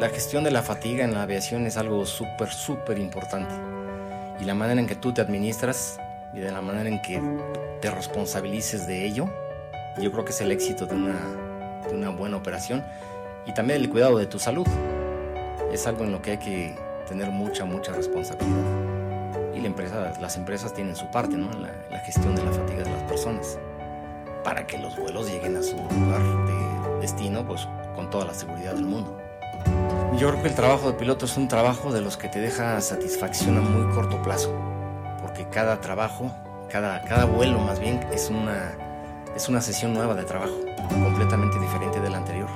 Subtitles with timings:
[0.00, 3.54] la gestión de la fatiga en la aviación es algo súper, súper importante.
[4.40, 6.00] Y la manera en que tú te administras
[6.32, 7.20] y de la manera en que
[7.82, 9.28] te responsabilices de ello,
[10.00, 11.20] yo creo que es el éxito de una,
[11.86, 12.82] de una buena operación.
[13.44, 14.66] Y también el cuidado de tu salud.
[15.70, 16.74] Es algo en lo que hay que
[17.06, 18.64] tener mucha, mucha responsabilidad.
[19.54, 19.60] Y
[20.20, 21.52] las empresas tienen su parte, ¿no?
[21.60, 23.58] La, la gestión de la fatiga de las personas.
[24.42, 28.72] Para que los vuelos lleguen a su lugar de destino, pues con toda la seguridad
[28.72, 29.19] del mundo.
[30.18, 32.80] Yo creo que el trabajo de piloto es un trabajo de los que te deja
[32.80, 34.52] satisfacción a muy corto plazo,
[35.22, 36.34] porque cada trabajo,
[36.70, 38.72] cada, cada vuelo más bien, es una,
[39.36, 42.48] es una sesión nueva de trabajo, completamente diferente de la anterior,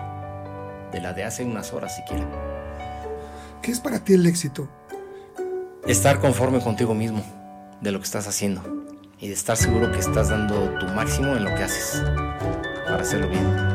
[0.92, 2.26] de la de hace unas horas siquiera.
[3.62, 4.68] ¿Qué es para ti el éxito?
[5.86, 7.22] Estar conforme contigo mismo,
[7.80, 8.62] de lo que estás haciendo,
[9.20, 12.02] y de estar seguro que estás dando tu máximo en lo que haces,
[12.84, 13.74] para hacerlo bien.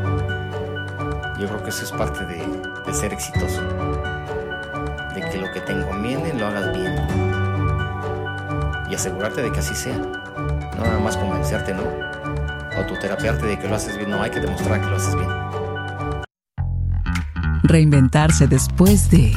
[1.40, 2.59] Yo creo que eso es parte de,
[2.90, 3.62] de ser exitoso.
[5.14, 6.96] De que lo que te encomienden lo hagas bien.
[8.90, 9.98] Y asegurarte de que así sea.
[9.98, 11.84] No nada más convencerte, ¿no?
[12.76, 14.10] Autoterapiarte de que lo haces bien.
[14.10, 15.30] No, hay que demostrar que lo haces bien.
[17.64, 19.36] Reinventarse después de...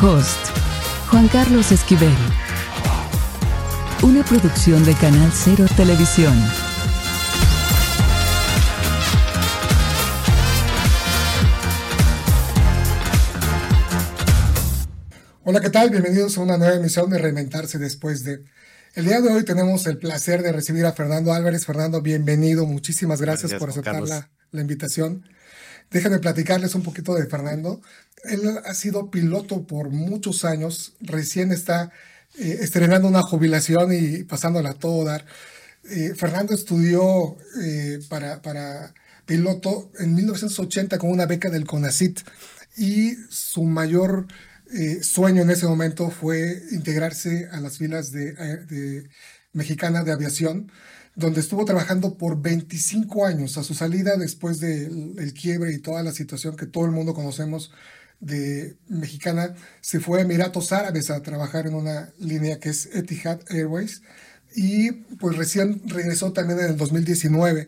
[0.00, 0.48] Host
[1.10, 2.10] Juan Carlos Esquivel.
[4.02, 6.34] Una producción de Canal Cero Televisión.
[15.44, 15.90] Hola, ¿qué tal?
[15.90, 18.42] Bienvenidos a una nueva emisión de Reinventarse después de...
[18.96, 21.64] El día de hoy tenemos el placer de recibir a Fernando Álvarez.
[21.64, 22.66] Fernando, bienvenido.
[22.66, 25.24] Muchísimas gracias, Gracias, por aceptar la, la invitación.
[25.92, 27.80] Déjenme platicarles un poquito de Fernando.
[28.24, 30.94] Él ha sido piloto por muchos años.
[31.00, 31.92] Recién está
[32.38, 35.26] eh, estrenando una jubilación y pasándola a todo dar.
[35.84, 38.94] Eh, Fernando estudió eh, para, para
[39.26, 42.20] piloto en 1980 con una beca del CONACIT
[42.76, 44.26] y su mayor
[45.02, 49.06] sueño en ese momento fue integrarse a las filas de, de
[49.52, 50.72] Mexicana de Aviación,
[51.14, 53.58] donde estuvo trabajando por 25 años.
[53.58, 57.12] A su salida, después del el quiebre y toda la situación que todo el mundo
[57.12, 57.70] conocemos
[58.22, 63.40] de Mexicana, se fue a Emiratos Árabes a trabajar en una línea que es Etihad
[63.50, 64.02] Airways
[64.54, 67.66] y pues recién regresó también en el 2019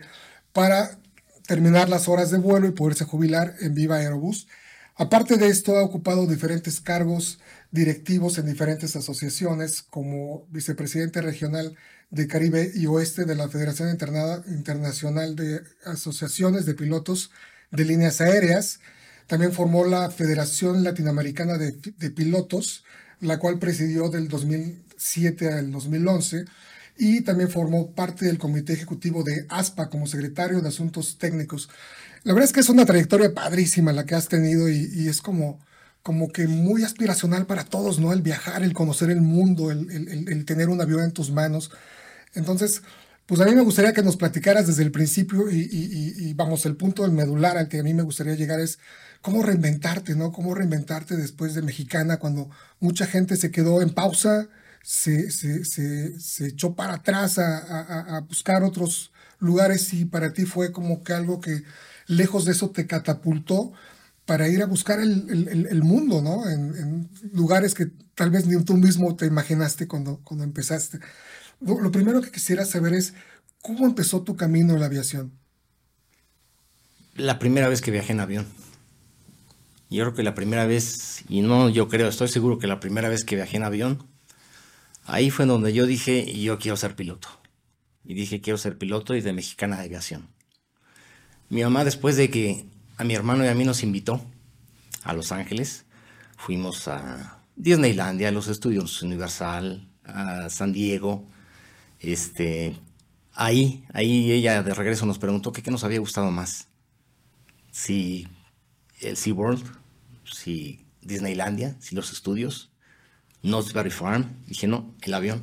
[0.53, 0.99] para
[1.47, 4.47] terminar las horas de vuelo y poderse jubilar en Viva Aerobús.
[4.97, 7.41] Aparte de esto, ha ocupado diferentes cargos
[7.73, 11.77] directivos en diferentes asociaciones, como vicepresidente regional
[12.11, 17.33] de Caribe y Oeste de la Federación Interna- Internacional de Asociaciones de Pilotos
[17.73, 18.79] de Líneas Aéreas.
[19.27, 22.85] También formó la Federación Latinoamericana de, de Pilotos,
[23.21, 26.45] la cual presidió del 2007 al 2011
[26.97, 31.69] y también formó parte del comité ejecutivo de ASPA como secretario de Asuntos Técnicos.
[32.23, 35.59] La verdad es que es una trayectoria padrísima la que has tenido y, es como,
[36.03, 38.13] como que muy aspiracional para todos, ¿no?
[38.13, 41.71] El viajar, el conocer el mundo, el- el- el tener un avión en tus manos.
[42.35, 42.83] Entonces,
[43.27, 47.03] pues a mí me gustaría que nos platicaras desde el principio y, vamos, el punto
[47.03, 48.79] del medular al que a mí me gustaría llegar es
[49.23, 50.31] cómo reinventarte, ¿no?
[50.31, 54.49] Cómo reinventarte después de Mexicana cuando mucha gente se quedó en pausa,
[54.83, 55.27] se,
[56.41, 61.63] echó para atrás a, buscar otros lugares y para ti fue como que algo que
[62.07, 63.73] lejos de eso te catapultó
[64.27, 66.49] para ir a buscar el mundo, ¿no?
[66.49, 71.01] En, en lugares que tal vez ni tú mismo te imaginaste cuando, cuando empezaste.
[71.61, 73.15] Lo, primero que quisiera saber es
[73.63, 75.33] cómo empezó tu camino en la aviación.
[77.15, 78.47] La primera vez que viajé en avión.
[79.91, 83.09] Yo creo que la primera vez, y no yo creo, estoy seguro que la primera
[83.09, 84.07] vez que viajé en avión,
[85.05, 87.29] ahí fue donde yo dije, yo quiero ser piloto.
[88.05, 90.29] Y dije, quiero ser piloto y de mexicana de aviación.
[91.49, 92.67] Mi mamá, después de que
[92.97, 94.21] a mi hermano y a mí nos invitó
[95.05, 95.85] a Los Ángeles,
[96.37, 101.27] fuimos a Disneylandia, a los estudios Universal, a San Diego.
[102.01, 102.77] Este,
[103.33, 106.69] ahí, ahí ella de regreso nos preguntó qué nos había gustado más.
[107.71, 108.29] Si
[109.01, 109.65] el SeaWorld,
[110.25, 112.71] si Disneylandia, si los estudios,
[113.43, 114.27] Knott's Farm.
[114.47, 115.43] Dije, no, el avión.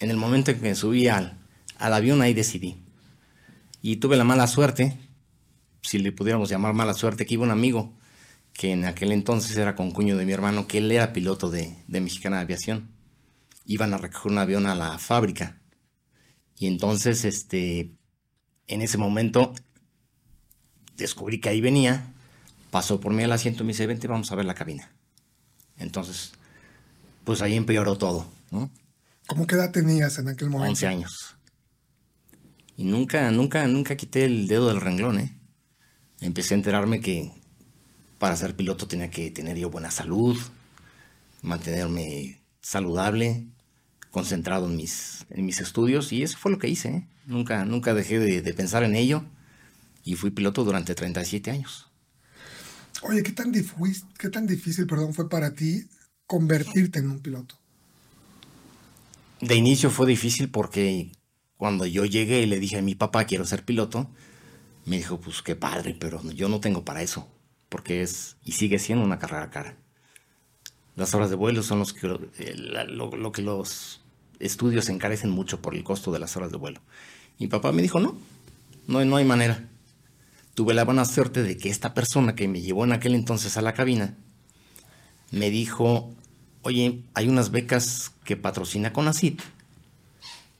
[0.00, 1.38] En el momento en que me subí al,
[1.78, 2.76] al avión, ahí decidí.
[3.80, 4.98] Y tuve la mala suerte,
[5.82, 7.92] si le pudiéramos llamar mala suerte, que iba un amigo
[8.52, 12.00] que en aquel entonces era concuño de mi hermano, que él era piloto de, de
[12.00, 12.88] Mexicana de Aviación.
[13.66, 15.60] Iban a recoger un avión a la fábrica.
[16.56, 17.92] Y entonces, este,
[18.66, 19.52] en ese momento,
[20.96, 22.12] descubrí que ahí venía,
[22.70, 24.90] pasó por mí al asiento y me dice, vente, vamos a ver la cabina.
[25.78, 26.32] Entonces,
[27.24, 28.70] pues ahí empeoró todo, ¿no?
[29.26, 30.70] ¿Cómo qué edad tenías en aquel momento?
[30.70, 31.36] 11 años.
[32.76, 35.36] Y nunca, nunca, nunca quité el dedo del renglón, ¿eh?
[36.20, 37.32] Empecé a enterarme que
[38.18, 40.38] para ser piloto tenía que tener yo buena salud,
[41.42, 43.48] mantenerme saludable,
[44.10, 47.06] concentrado en mis, en mis estudios, y eso fue lo que hice, ¿eh?
[47.26, 49.24] Nunca, nunca dejé de, de pensar en ello,
[50.04, 51.90] y fui piloto durante 37 años.
[53.02, 55.88] Oye, ¿qué tan, qué tan difícil perdón, fue para ti
[56.26, 57.56] convertirte en un piloto?
[59.40, 61.12] De inicio fue difícil porque
[61.56, 64.10] cuando yo llegué y le dije a mi papá quiero ser piloto,
[64.86, 67.28] me dijo, pues qué padre, pero yo no tengo para eso,
[67.68, 69.76] porque es y sigue siendo una carrera cara.
[70.96, 72.06] Las horas de vuelo son los que,
[72.38, 74.00] eh, lo, lo que los
[74.40, 76.80] estudios encarecen mucho por el costo de las horas de vuelo.
[77.38, 78.16] Mi papá me dijo, no,
[78.86, 79.68] no, no hay manera.
[80.54, 83.62] Tuve la buena suerte de que esta persona que me llevó en aquel entonces a
[83.62, 84.16] la cabina
[85.30, 86.14] me dijo,
[86.62, 89.40] oye, hay unas becas que patrocina Conacit,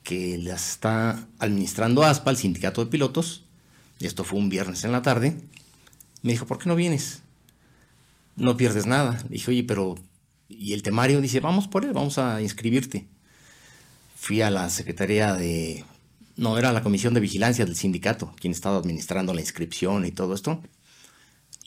[0.02, 3.44] que las está administrando ASPA, el sindicato de pilotos,
[3.98, 5.36] y esto fue un viernes en la tarde,
[6.22, 7.22] me dijo, ¿por qué no vienes?
[8.36, 9.18] No pierdes nada.
[9.24, 9.96] Le dije, oye, pero...
[10.48, 13.08] Y el temario dice, vamos por él, vamos a inscribirte.
[14.14, 15.84] Fui a la Secretaría de...
[16.36, 20.34] No, era la Comisión de Vigilancia del sindicato, quien estaba administrando la inscripción y todo
[20.34, 20.62] esto.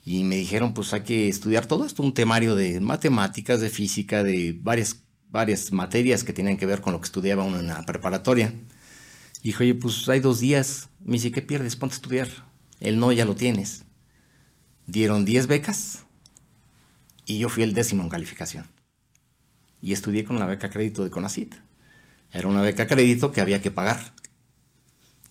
[0.06, 4.24] Y me dijeron, pues hay que estudiar todo esto, un temario de matemáticas, de física,
[4.24, 7.84] de varias, varias materias que tenían que ver con lo que estudiaba uno en la
[7.86, 8.54] preparatoria.
[9.42, 10.90] Y dije, oye, pues hay dos días.
[11.04, 11.76] Me dice, ¿qué pierdes?
[11.76, 12.28] Ponte a estudiar.
[12.80, 13.84] El no ya lo tienes.
[14.86, 16.06] Dieron 10 becas
[17.30, 18.66] y yo fui el décimo en calificación.
[19.82, 21.54] Y estudié con la beca crédito de Conacit.
[22.32, 24.16] Era una beca crédito que había que pagar.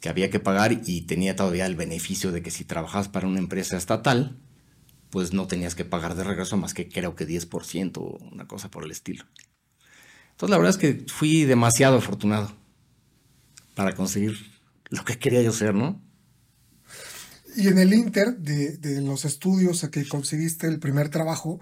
[0.00, 3.41] Que había que pagar y tenía todavía el beneficio de que si trabajabas para una
[3.41, 4.39] empresa estatal,
[5.11, 8.71] pues no tenías que pagar de regreso más que creo que 10% o una cosa
[8.71, 9.25] por el estilo.
[10.31, 12.53] Entonces la verdad es que fui demasiado afortunado
[13.75, 14.37] para conseguir
[14.91, 16.00] lo que quería yo ser, ¿no?
[17.56, 21.61] Y en el Inter de, de los estudios a que conseguiste el primer trabajo,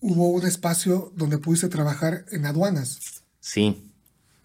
[0.00, 3.22] hubo un espacio donde pudiste trabajar en aduanas.
[3.40, 3.90] Sí,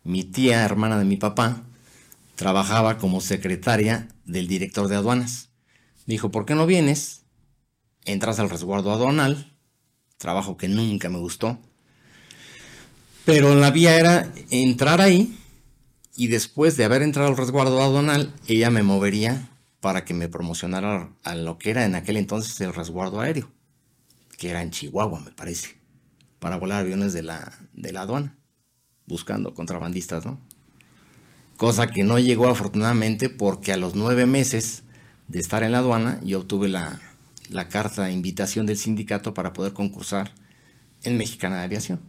[0.04, 1.64] mi tía, hermana de mi papá,
[2.36, 5.50] trabajaba como secretaria del director de aduanas.
[6.06, 7.22] Dijo, ¿por qué no vienes?
[8.06, 9.54] Entras al resguardo aduanal,
[10.18, 11.60] trabajo que nunca me gustó.
[13.26, 15.38] Pero la vía era entrar ahí
[16.16, 19.50] y después de haber entrado al resguardo aduanal, ella me movería
[19.80, 23.52] para que me promocionara a lo que era en aquel entonces el resguardo aéreo,
[24.42, 25.78] que era en Chihuahua, me parece,
[26.40, 28.40] para volar aviones de la, de la aduana,
[29.06, 30.42] buscando contrabandistas, ¿no?
[31.58, 34.82] Cosa que no llegó afortunadamente porque a los nueve meses
[35.28, 37.00] de estar en la aduana yo obtuve la,
[37.50, 40.34] la carta de invitación del sindicato para poder concursar
[41.04, 42.00] en Mexicana de Aviación.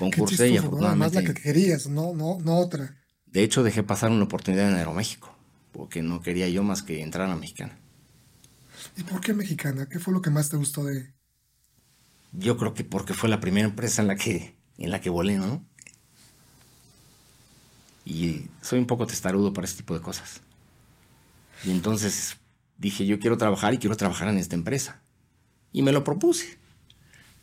[0.00, 0.62] Concursé y ¿no?
[0.62, 1.32] Además la afortunadamente...
[1.32, 2.96] que querías, no, no, no otra.
[3.26, 5.32] De hecho, dejé pasar una oportunidad en Aeroméxico,
[5.70, 7.78] porque no quería yo más que entrar a mexicana.
[8.96, 9.88] ¿Y por qué mexicana?
[9.88, 11.14] ¿Qué fue lo que más te gustó de...?
[12.32, 15.36] Yo creo que porque fue la primera empresa en la que, en la que volé,
[15.36, 15.64] ¿no?
[18.04, 20.40] Y soy un poco testarudo para este tipo de cosas.
[21.64, 22.36] Y entonces
[22.78, 25.02] dije, yo quiero trabajar y quiero trabajar en esta empresa.
[25.72, 26.58] Y me lo propuse.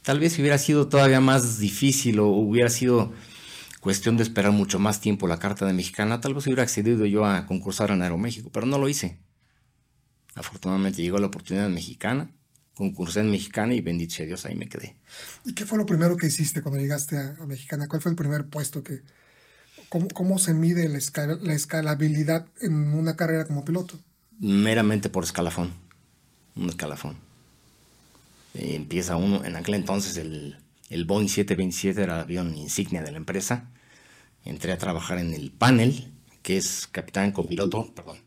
[0.03, 3.13] Tal vez hubiera sido todavía más difícil o hubiera sido
[3.83, 7.25] cuestión de esperar mucho más tiempo la carta de mexicana, tal vez hubiera accedido yo
[7.25, 9.19] a concursar en Aeroméxico, pero no lo hice.
[10.35, 12.31] Afortunadamente llegó la oportunidad mexicana,
[12.75, 14.95] concursé en mexicana y bendito sea Dios, ahí me quedé.
[15.45, 17.87] ¿Y qué fue lo primero que hiciste cuando llegaste a, a Mexicana?
[17.87, 19.01] ¿Cuál fue el primer puesto que...
[19.89, 23.99] ¿Cómo, cómo se mide la, escala- la escalabilidad en una carrera como piloto?
[24.39, 25.73] meramente por escalafón.
[26.55, 27.17] Un escalafón.
[28.53, 30.57] Eh, empieza uno, en aquel entonces el,
[30.89, 33.71] el Boeing 727 era el avión insignia de la empresa.
[34.45, 36.13] Entré a trabajar en el panel,
[36.43, 38.19] que es capitán copiloto, perdón.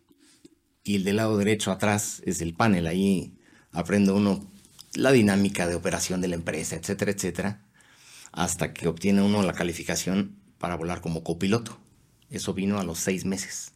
[0.87, 2.87] Y el del lado derecho atrás es el panel.
[2.87, 3.37] Ahí
[3.73, 4.49] aprende uno
[4.95, 7.61] la dinámica de operación de la empresa, etcétera, etcétera.
[8.31, 11.77] Hasta que obtiene uno la calificación para volar como copiloto.
[12.31, 13.73] Eso vino a los seis meses.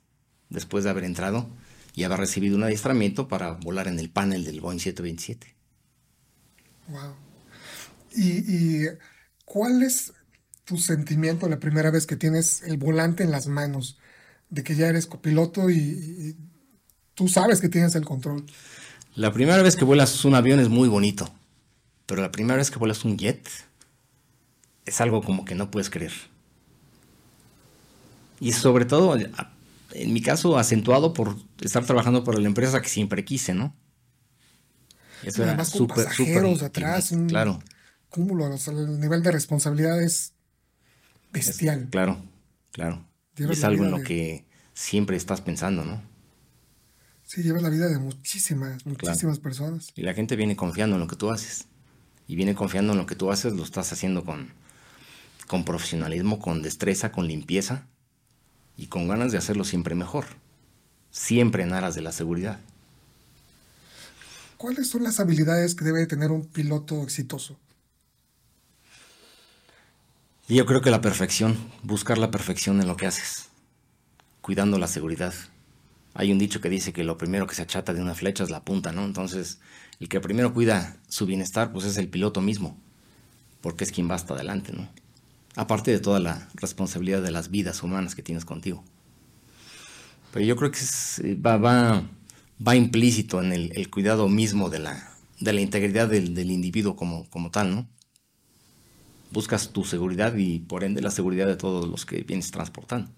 [0.51, 1.51] Después de haber entrado
[1.97, 5.57] y haber recibido un adiestramiento para volar en el panel del Boeing 727.
[6.91, 7.17] Wow.
[8.15, 8.85] ¿Y,
[9.45, 10.13] cuál es
[10.63, 13.99] tu sentimiento la primera vez que tienes el volante en las manos?
[14.49, 16.37] De que ya eres copiloto y
[17.21, 18.47] tú sabes que tienes el control.
[19.15, 21.31] La primera vez que vuelas un avión es muy bonito,
[22.07, 23.47] pero la primera vez que vuelas un jet
[24.87, 26.13] es algo como que no puedes creer.
[28.41, 33.23] Y sobre todo, en mi caso, acentuado por estar trabajando para la empresa que siempre
[33.23, 33.75] quise, ¿no?
[35.23, 37.63] Eso era además con súper, pasajeros atrás, un Claro.
[38.09, 40.33] cúmulo, o sea, el nivel de responsabilidad es
[41.35, 41.89] bestial.
[41.91, 42.25] Claro,
[42.73, 43.05] claro.
[43.37, 46.01] Es algo en lo de- que siempre estás pensando, ¿no?
[47.31, 49.93] Sí, llevas la vida de muchísimas, muchísimas personas.
[49.95, 51.67] Y la gente viene confiando en lo que tú haces.
[52.27, 54.53] Y viene confiando en lo que tú haces, lo estás haciendo con,
[55.47, 57.87] con profesionalismo, con destreza, con limpieza
[58.77, 60.25] y con ganas de hacerlo siempre mejor.
[61.13, 62.59] Siempre en aras de la seguridad.
[64.57, 67.57] ¿Cuáles son las habilidades que debe tener un piloto exitoso?
[70.49, 73.51] Yo creo que la perfección, buscar la perfección en lo que haces,
[74.41, 75.33] cuidando la seguridad.
[76.15, 78.51] Hay un dicho que dice que lo primero que se achata de una flecha es
[78.51, 79.05] la punta, ¿no?
[79.05, 79.61] Entonces,
[80.01, 82.77] el que primero cuida su bienestar, pues es el piloto mismo,
[83.63, 84.89] porque es quien va hasta adelante, ¿no?
[85.57, 88.85] Aparte de toda la responsabilidad de las vidas humanas que tienes contigo.
[90.33, 92.05] Pero yo creo que es- va,
[92.77, 97.29] implícito en el, el cuidado mismo de la, de la integridad del, del individuo como,
[97.31, 97.89] como tal, ¿no?
[99.31, 103.11] buscas tu seguridad y por ende la seguridad de todos los que vienes transportando.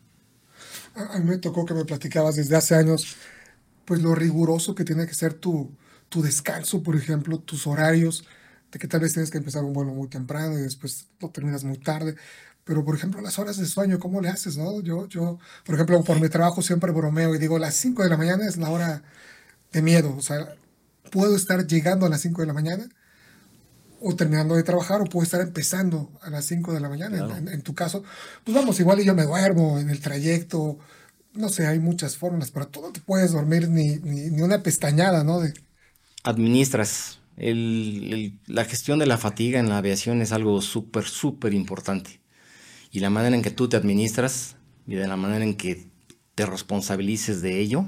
[0.94, 3.16] A mí me tocó que me platicabas desde hace años,
[3.84, 5.70] pues lo riguroso que tiene que ser tu,
[6.08, 8.24] tu descanso, por ejemplo, tus horarios,
[8.70, 11.64] de que tal vez tienes que empezar un vuelo muy temprano y después lo terminas
[11.64, 12.16] muy tarde.
[12.64, 14.80] Pero, por ejemplo, las horas de sueño, ¿cómo le haces, no?
[14.82, 18.16] Yo, yo, por ejemplo, por mi trabajo siempre bromeo y digo, las 5 de la
[18.16, 19.02] mañana es la hora
[19.72, 20.14] de miedo.
[20.16, 20.54] O sea,
[21.10, 22.88] puedo estar llegando a las 5 de la mañana
[24.02, 27.18] o terminando de trabajar o puedo estar empezando a las 5 de la mañana.
[27.18, 27.36] En- Claro.
[27.38, 28.02] En, en tu caso,
[28.44, 30.78] pues vamos, igual y yo me duermo en el trayecto.
[31.34, 34.62] No sé, hay muchas fórmulas, pero tú no te puedes dormir ni, ni, ni una
[34.62, 35.40] pestañada, ¿no?
[35.40, 35.54] De,
[36.24, 37.18] Administras.
[37.36, 42.20] El- el- la gestión de la fatiga en la aviación es algo súper, súper importante.
[42.90, 44.56] Y la manera en que tú te administras
[44.86, 45.88] y de la manera en que
[46.34, 47.86] te responsabilices de ello,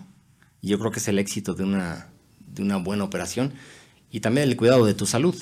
[0.62, 2.08] yo creo que es el éxito de una,
[2.46, 3.52] de una buena operación.
[4.10, 5.36] Y también el cuidado de tu salud.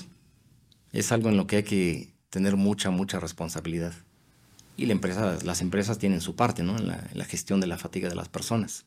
[0.93, 3.93] Es algo en lo que hay que tener mucha, mucha responsabilidad.
[4.77, 6.77] Y la empresa, las empresas tienen su parte, ¿no?
[6.79, 8.87] En la, gestión de la fatiga de las personas.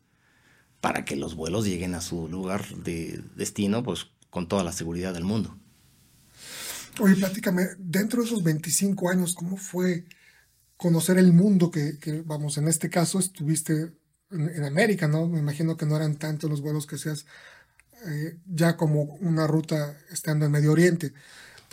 [0.81, 5.13] Para que los vuelos lleguen a su lugar de destino, pues con toda la seguridad
[5.13, 5.57] del mundo.
[6.99, 10.05] Oye, platícame, dentro de esos 25 años, ¿cómo fue
[10.77, 13.93] conocer el mundo que, vamos, en este caso estuviste
[14.31, 15.27] en, América, ¿no?
[15.27, 17.25] Me imagino que no eran tantos los vuelos que hacías
[18.07, 21.13] eh, ya como una ruta estando en Medio Oriente.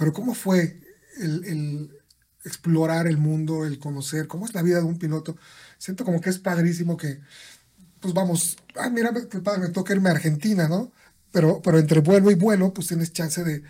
[0.03, 0.81] Pero ¿cómo fue
[1.21, 1.93] el,
[2.45, 4.27] explorar el mundo, el conocer?
[4.27, 5.37] ¿Cómo es la vida de un piloto?
[5.79, 7.21] Siento como que es padrísimo que,
[8.01, 10.93] pues vamos, ah, mira, qué padre, me toca irme a Argentina, ¿no?
[11.33, 13.63] Pero, pero entre vuelo y vuelo, pues tienes chance de,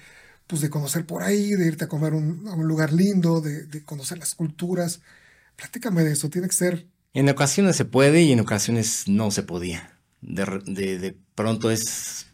[0.46, 3.84] pues de conocer por ahí, de irte a comer un- a un lugar lindo, de,
[3.84, 5.02] conocer las culturas.
[5.56, 9.42] Platícame de eso, tiene que ser En ocasiones se puede y en ocasiones no se
[9.42, 9.98] podía.
[10.22, 12.26] De, de- de pronto es,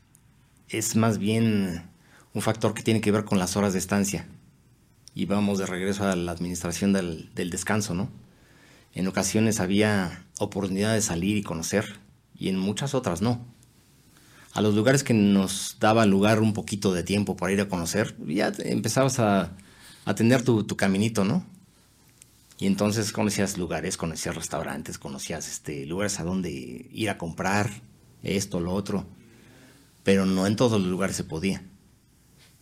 [0.68, 1.87] es más bien
[2.38, 4.24] un factor que tiene que ver con las horas de estancia.
[5.12, 8.10] Y vamos de regreso a la administración del, descanso, ¿no?
[8.94, 11.98] En ocasiones había oportunidad de salir y conocer
[12.36, 13.44] y en muchas otras no.
[14.52, 18.14] A los lugares que nos daba lugar un poquito de tiempo para ir a conocer,
[18.24, 19.56] ya empezabas a,
[20.04, 21.44] a tu caminito, ¿no?
[22.56, 27.68] Y entonces conocías lugares, conocías restaurantes, conocías este, lugares a donde ir a comprar,
[28.22, 29.06] esto, lo otro.
[30.04, 31.64] Pero no en todos los lugares se podía.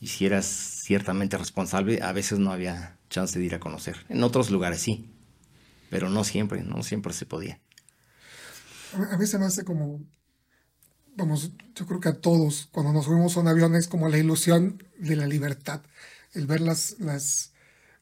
[0.01, 3.97] Y si eras ciertamente responsable, a veces no había chance de ir a conocer.
[4.09, 5.11] En otros lugares sí,
[5.91, 7.61] pero no siempre, no siempre se podía.
[9.13, 10.01] A mí se me hace como,
[11.15, 14.19] vamos, yo creo que a todos, cuando nos subimos a un avión es como la
[14.19, 15.83] ilusión de la libertad,
[16.35, 17.53] el ver las, las,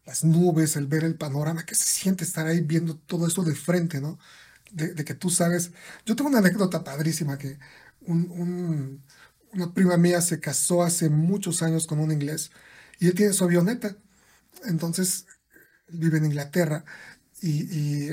[0.07, 3.55] las nubes, el ver el panorama, que se siente estar ahí viendo todo eso de
[3.55, 4.19] frente, ¿no?
[4.73, 5.73] De, que tú sabes.
[6.07, 7.59] Yo tengo una anécdota padrísima que
[8.03, 9.03] un-
[9.55, 12.51] una prima mía se casó hace muchos años con un inglés
[12.99, 13.97] y él tiene su avioneta.
[14.67, 15.27] Entonces,
[15.89, 16.85] vive en Inglaterra
[17.41, 18.11] y, y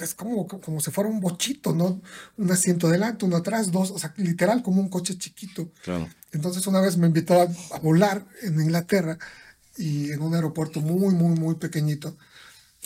[0.00, 2.02] es como, como si fuera un bochito, ¿no?
[2.36, 5.72] Un asiento delante, uno atrás, dos, o sea, literal como un coche chiquito.
[5.82, 6.08] Claro.
[6.32, 9.18] Entonces una vez me invitó a, a volar en Inglaterra
[9.76, 12.16] y en un aeropuerto muy, muy, muy pequeñito.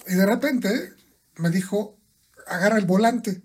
[0.06, 0.92] Y de repente
[1.36, 1.98] me dijo,
[2.46, 3.42] agarra el volante.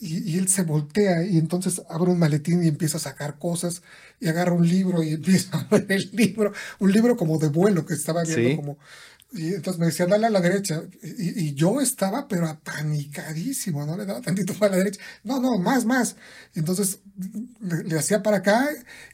[0.00, 3.82] Y, y él se voltea y entonces abre un maletín y empieza a sacar cosas
[4.20, 7.84] y agarra un libro y empieza a ver el libro, un libro como de vuelo
[7.84, 8.56] que estaba viendo Sí.
[8.56, 8.78] como...
[9.30, 10.82] Y entonces me decía, dale a la derecha.
[11.02, 13.94] Y, y yo estaba, pero apanicadísimo, ¿no?
[13.96, 15.00] Le daba tantito para la derecha.
[15.22, 16.16] No, no, más, más.
[16.54, 17.00] Y entonces
[17.60, 18.66] le, le hacía para acá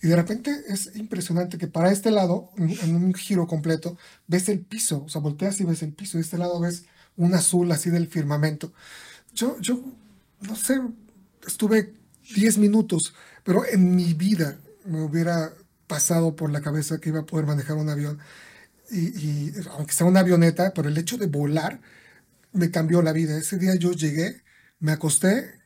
[0.02, 3.98] y de repente es impresionante que para este lado, en, en un giro completo,
[4.28, 5.02] ves el piso.
[5.04, 6.16] O sea, volteas y ves el piso.
[6.18, 6.84] De este lado ves
[7.16, 8.72] un azul así del firmamento.
[9.34, 9.82] Yo, yo,
[10.46, 10.80] no sé,
[11.46, 11.94] estuve
[12.34, 15.54] 10 minutos, pero en mi vida me hubiera
[15.86, 18.18] pasado por la cabeza que iba a poder manejar un avión.
[18.90, 21.80] y, aunque sea una avioneta, pero el hecho de volar
[22.52, 23.38] me cambió la vida.
[23.38, 24.42] Ese día yo llegué,
[24.80, 25.60] me acosté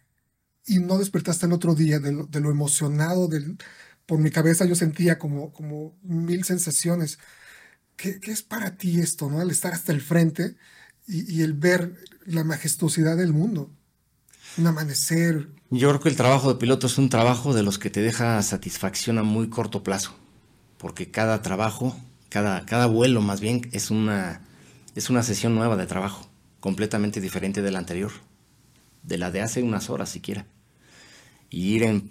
[0.66, 3.28] y no desperté hasta el otro día de lo, de lo emocionado.
[4.06, 7.18] Por mi cabeza yo sentía como, como mil sensaciones.
[7.96, 9.42] ¿Qué, ¿Qué, es para ti esto, no?
[9.42, 10.56] El estar hasta el frente
[11.06, 11.94] y el ver
[12.26, 13.77] la majestuosidad del mundo.
[14.58, 15.48] Un amanecer.
[15.70, 18.42] Yo creo que el trabajo de piloto es un trabajo de los que te deja
[18.42, 20.14] satisfacción a muy corto plazo.
[20.78, 21.96] Porque cada trabajo,
[22.28, 24.42] cada, cada vuelo más bien, es una,
[24.96, 26.28] es una sesión nueva de trabajo
[26.60, 28.10] completamente diferente de la anterior,
[29.04, 30.44] de la de hace unas horas siquiera.
[31.50, 32.10] Y ir en,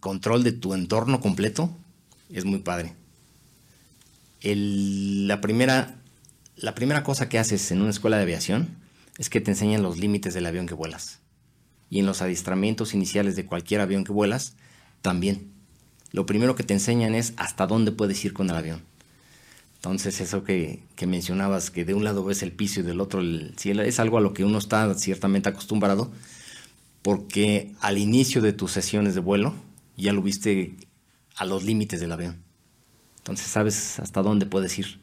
[0.00, 1.74] control de tu entorno completo
[2.30, 2.94] es muy padre.
[4.42, 5.96] La, primera,
[6.56, 8.76] la primera cosa que haces en una escuela de aviación
[9.16, 11.23] es que te enseñan los límites del avión que vuelas.
[11.94, 14.56] Y en los adiestramientos iniciales de cualquier avión que vuelas,
[15.02, 15.52] también.
[16.10, 18.82] Lo primero que te enseñan es hasta dónde puedes ir con el avión
[19.84, 23.20] entonces eso que, que, mencionabas, que de un lado ves el piso y del otro
[23.20, 26.10] el cielo, es algo a lo que uno está ciertamente acostumbrado,
[27.02, 29.52] porque al inicio de tus sesiones de vuelo
[29.94, 30.74] ya lo viste
[31.36, 32.42] a los límites del avión.
[33.18, 35.00] Entonces sabes hasta dónde puedes ir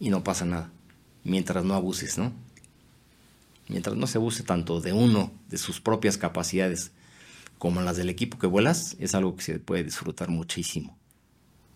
[0.00, 0.72] y no pasa nada,
[1.22, 2.32] mientras no abuses, ¿no?
[3.68, 6.92] Mientras no se abuse tanto de uno, de sus propias capacidades,
[7.58, 10.98] como las del equipo que vuelas, es algo que se puede disfrutar muchísimo,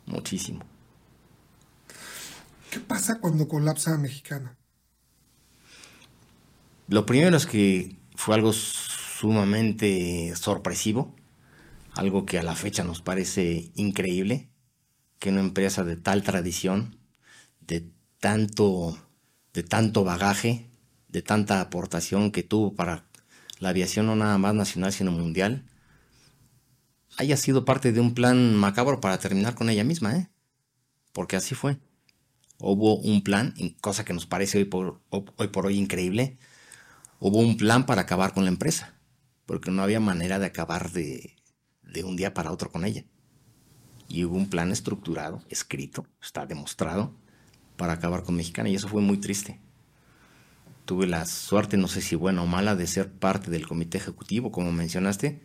[0.06, 0.64] muchísimo.
[2.70, 4.58] ¿Qué pasa cuando colapsa Mexicana?
[6.88, 11.14] Lo primero es que fue algo sumamente sorpresivo,
[11.94, 14.50] algo que a la fecha nos parece increíble,
[15.18, 16.98] que una empresa de tal tradición,
[17.60, 17.90] de
[18.20, 18.98] tanto,
[19.52, 20.67] de tanto bagaje,
[21.08, 23.04] de tanta aportación que tuvo para
[23.58, 25.64] la aviación no nada más nacional sino mundial,
[27.16, 30.28] haya sido parte de un plan macabro para terminar con ella misma, ¿eh?
[31.12, 31.78] Porque así fue
[32.58, 36.38] hubo un plan, cosa que nos parece hoy por, hoy increíble,
[37.20, 38.94] hubo un plan para acabar con la empresa,
[39.46, 41.34] porque no había manera de acabar de
[42.04, 43.04] un día para otro con ella.
[44.08, 47.14] Y hubo un plan estructurado, escrito, está demostrado,
[47.76, 49.60] para acabar con Mexicana, y eso fue muy triste.
[50.88, 54.50] Tuve la suerte, no sé si buena o mala, de ser parte del comité ejecutivo,
[54.50, 55.38] como mencionaste,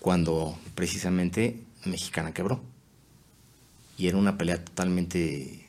[0.00, 2.62] cuando precisamente Mexicana quebró.
[3.98, 5.68] Y era una pelea totalmente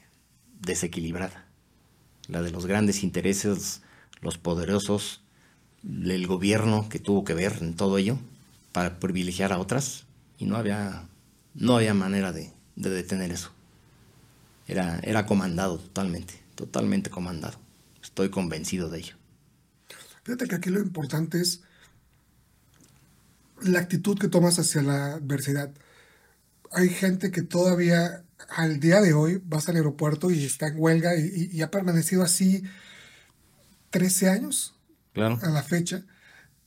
[0.62, 1.50] desequilibrada.
[2.30, 3.82] La de los grandes intereses,
[4.22, 5.20] los poderosos,
[5.84, 8.18] el gobierno que tuvo que ver en todo ello
[8.72, 10.06] para privilegiar a otras
[10.38, 11.10] y no había,
[11.56, 13.52] no había manera de, de detener eso.
[14.66, 17.63] Era, era comandado totalmente, totalmente comandado.
[18.14, 19.16] Estoy convencido de ello.
[20.24, 21.62] Fíjate que aquí lo importante es
[23.64, 25.72] la actitud que tomas hacia la adversidad.
[26.72, 31.16] Hay gente que todavía al día de hoy vas al aeropuerto y está en huelga
[31.16, 32.64] y, y ha permanecido así
[33.90, 34.76] 13 años
[35.14, 35.40] claro.
[35.42, 36.06] a la fecha.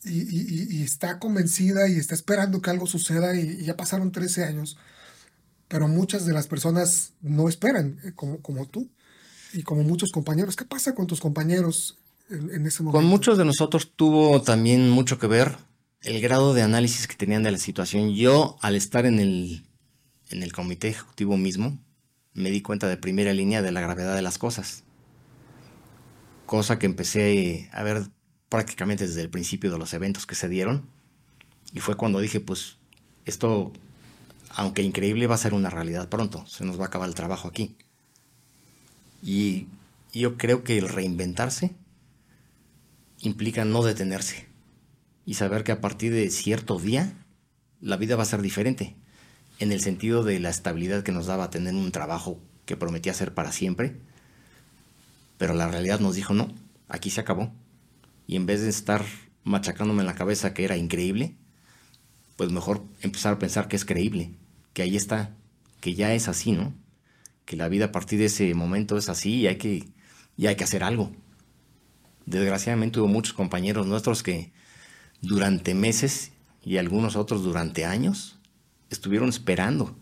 [0.02, 4.46] Y, y, y, está convencida y está esperando que algo suceda y, ya pasaron 13
[4.46, 4.78] años.
[5.68, 8.90] Pero muchas de las personas no esperan, eh, como, como tú
[9.56, 10.56] y como muchos compañeros.
[10.56, 11.98] ¿Qué pasa con tus compañeros
[12.30, 12.98] en, en ese momento?
[12.98, 15.56] Con muchos de nosotros tuvo también mucho que ver
[16.02, 18.14] el grado de análisis que tenían de la situación.
[18.14, 19.66] Yo, al estar en el
[20.30, 21.78] en el comité ejecutivo mismo,
[22.34, 24.84] me di cuenta de primera línea de la gravedad de las cosas.
[26.44, 28.08] Cosa que empecé a ver
[28.48, 30.88] prácticamente desde el principio de los eventos que se dieron.
[31.72, 32.78] Y fue cuando dije, pues,
[33.24, 33.72] esto,
[34.50, 36.46] aunque increíble, va a ser una realidad pronto.
[36.46, 37.76] Se nos va a acabar el trabajo aquí.
[39.26, 39.66] Y
[40.14, 41.72] yo creo que el reinventarse
[43.18, 44.46] implica no detenerse.
[45.24, 47.12] Y saber que a partir de cierto día,
[47.80, 48.94] la vida va a ser diferente
[49.58, 53.34] en el sentido de la estabilidad que nos daba tener un trabajo que prometía ser
[53.34, 53.96] para siempre,
[55.38, 56.54] pero la realidad nos dijo no,
[56.88, 57.52] aquí se acabó.
[58.28, 59.04] Y en vez de estar
[59.42, 61.34] machacándome en la cabeza que era increíble,
[62.36, 64.30] pues mejor empezar a pensar que es creíble,
[64.72, 65.34] que ahí está,
[65.80, 66.72] que ya es así, ¿no?
[67.46, 69.88] Que la vida a partir de ese momento es así y hay que,
[70.36, 71.10] y hay que hacer algo.
[72.26, 74.52] Desgraciadamente hubo muchos compañeros nuestros que
[75.22, 76.32] durante meses
[76.62, 78.38] y algunos otros durante años
[78.90, 79.96] estuvieron esperando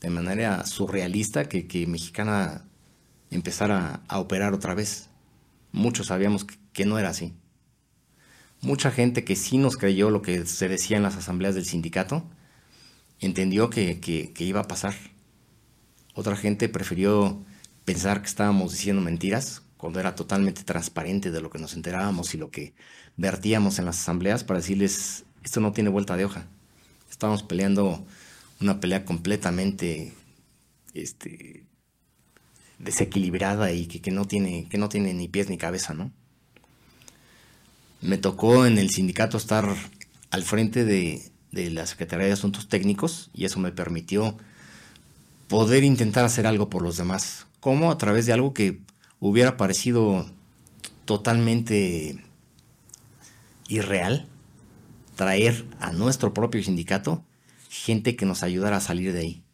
[0.00, 2.64] de manera surrealista que, que Mexicana
[3.30, 5.08] empezara a operar otra vez.
[5.72, 7.34] Muchos sabíamos que, que, no era así.
[8.60, 12.22] Mucha gente que sí nos creyó lo que se decía en las asambleas del sindicato,
[13.18, 14.94] entendió que, que, que iba a pasar.
[16.14, 17.44] Otra gente prefirió
[17.84, 22.38] pensar que estábamos diciendo mentiras cuando era totalmente transparente de lo que nos enterábamos y
[22.38, 22.74] lo que
[23.16, 26.46] vertíamos en las asambleas para decirles, esto no tiene vuelta de hoja.
[27.10, 28.06] Estamos peleando
[28.60, 30.12] una pelea completamente
[30.94, 31.66] este,
[32.78, 36.12] desequilibrada y que, no tiene, que no tiene ni pies ni cabeza, ¿no?
[38.00, 39.68] Me tocó en el sindicato estar
[40.30, 44.36] al frente de la Secretaría de Asuntos Técnicos y eso me permitió
[45.48, 47.46] poder intentar hacer algo por los demás.
[47.60, 48.80] como A través de algo que
[49.20, 50.26] hubiera parecido
[51.04, 52.22] totalmente
[53.68, 54.28] irreal,
[55.16, 57.24] traer a nuestro propio sindicato
[57.68, 59.44] gente que nos ayudara a salir de ahí.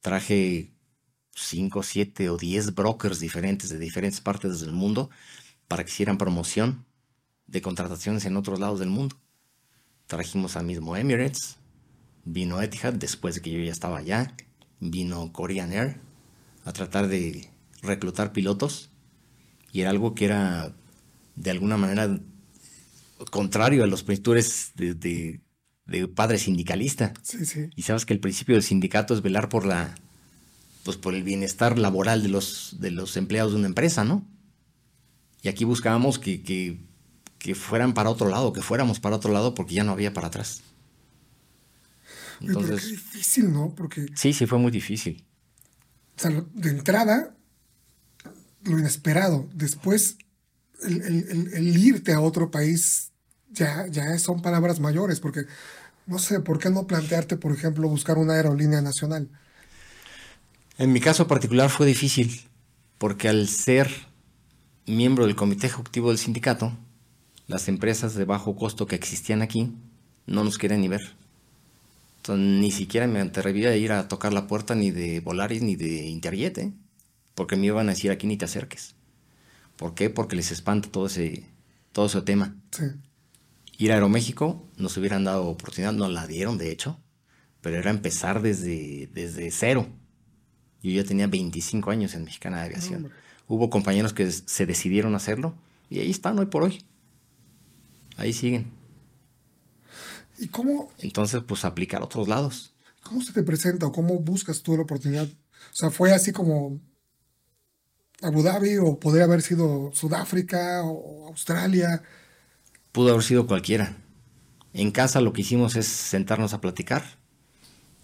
[0.00, 0.72] Traje
[1.34, 5.10] 5, 7 o 10 brokers diferentes de diferentes partes del mundo
[5.68, 6.84] para que hicieran promoción
[7.46, 9.16] de contrataciones en otros lados del mundo.
[10.06, 11.58] Trajimos al mismo Emirates,
[12.24, 14.34] vino Etihad después de que yo ya estaba allá,
[14.80, 16.00] vino Korean Air
[16.64, 17.50] a tratar de
[17.82, 18.90] reclutar pilotos
[19.72, 20.74] y era algo que era
[21.36, 22.18] de alguna manera
[23.30, 25.40] contrario a los principios de,
[26.14, 27.12] padre sindicalista.
[27.76, 29.94] Y sabes que el principio del sindicato es velar por la
[30.84, 34.26] pues por el bienestar laboral de los, de los empleados de una empresa, ¿no?
[35.42, 39.74] Y aquí buscábamos que, que, fueran para otro lado, que fuéramos para otro lado porque
[39.74, 40.62] ya no había para atrás.
[42.40, 43.74] Entonces, Pero difícil, ¿no?
[43.74, 44.06] Porque...
[44.14, 45.24] Sí, sí, fue muy difícil.
[46.16, 47.36] O sea, de entrada,
[48.64, 49.48] lo inesperado.
[49.54, 50.16] Después,
[50.82, 53.12] el, irte a otro país
[53.50, 55.46] ya, ya son palabras mayores, porque
[56.06, 59.28] no sé, ¿por qué no plantearte, por ejemplo, buscar una aerolínea nacional?
[60.78, 62.48] En mi caso particular fue difícil,
[62.98, 63.90] porque al ser
[64.86, 66.76] miembro del comité ejecutivo del sindicato,
[67.46, 69.74] las empresas de bajo costo que existían aquí
[70.26, 71.19] no nos quieren ni ver.
[72.30, 75.74] Entonces, ni siquiera me atrevía a ir a tocar la puerta ni de Volaris ni
[75.74, 76.72] de Interjet, ¿eh?
[77.34, 78.94] porque me iban a decir aquí ni te acerques.
[79.76, 80.10] ¿Por qué?
[80.10, 81.44] Porque les espanta todo ese,
[81.92, 82.54] todo ese tema.
[82.70, 82.84] Sí.
[83.78, 87.00] Ir a Aeroméxico nos hubieran dado oportunidad, nos la dieron de hecho,
[87.62, 89.88] pero era empezar desde, desde cero.
[90.82, 93.10] Yo ya tenía 25 años en Mexicana de Aviación.
[93.48, 95.54] Hubo compañeros que se decidieron hacerlo
[95.88, 96.84] y ahí están hoy por hoy.
[98.16, 98.79] Ahí siguen.
[100.40, 100.90] ¿Y cómo?
[100.98, 102.72] Entonces, pues aplicar a otros lados.
[103.02, 105.26] ¿Cómo se te presenta o cómo buscas tú la oportunidad?
[105.26, 106.80] O sea, fue así como
[108.22, 112.02] Abu Dhabi o podría haber sido Sudáfrica o Australia.
[112.90, 113.98] Pudo haber sido cualquiera.
[114.72, 117.04] En casa lo que hicimos es sentarnos a platicar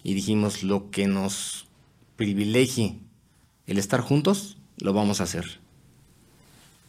[0.03, 1.67] y dijimos lo que nos
[2.17, 2.99] privilegie
[3.65, 5.59] el estar juntos, lo vamos a hacer.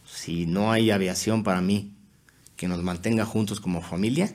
[0.05, 1.93] Si no hay aviación para mí
[2.55, 4.33] que nos mantenga juntos como familia,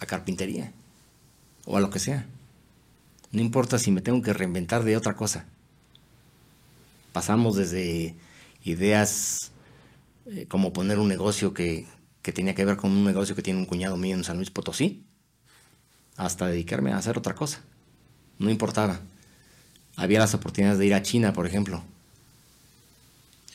[0.00, 0.72] a carpintería
[1.64, 2.26] o a lo que sea.
[3.32, 5.46] No importa si me tengo que reinventar de otra cosa.
[7.12, 8.14] Pasamos desde
[8.64, 9.50] ideas
[10.26, 11.86] eh, como poner un negocio que,
[12.22, 14.50] que tenía que ver con un negocio que tiene un cuñado mío en San Luis
[14.50, 15.04] Potosí,
[16.16, 17.60] hasta dedicarme a hacer otra cosa.
[18.38, 19.00] No importaba
[19.96, 21.82] había las oportunidades de ir a China, por ejemplo.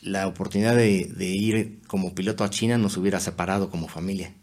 [0.02, 4.34] La oportunidad de, ir como piloto a China nos hubiera separado como familia,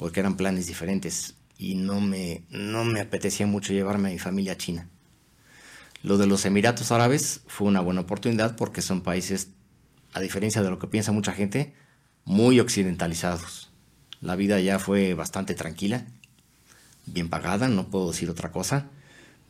[0.00, 4.52] porque eran planes diferentes y no me, no me apetecía mucho llevarme a mi familia
[4.52, 4.88] a China.
[6.02, 9.48] Lo de los Emiratos Árabes fue una buena oportunidad porque son países,
[10.14, 11.74] a diferencia de lo que piensa mucha gente,
[12.24, 13.72] muy occidentalizados.
[14.22, 16.06] La vida ya fue bastante tranquila,
[17.04, 18.86] bien pagada, no puedo decir otra cosa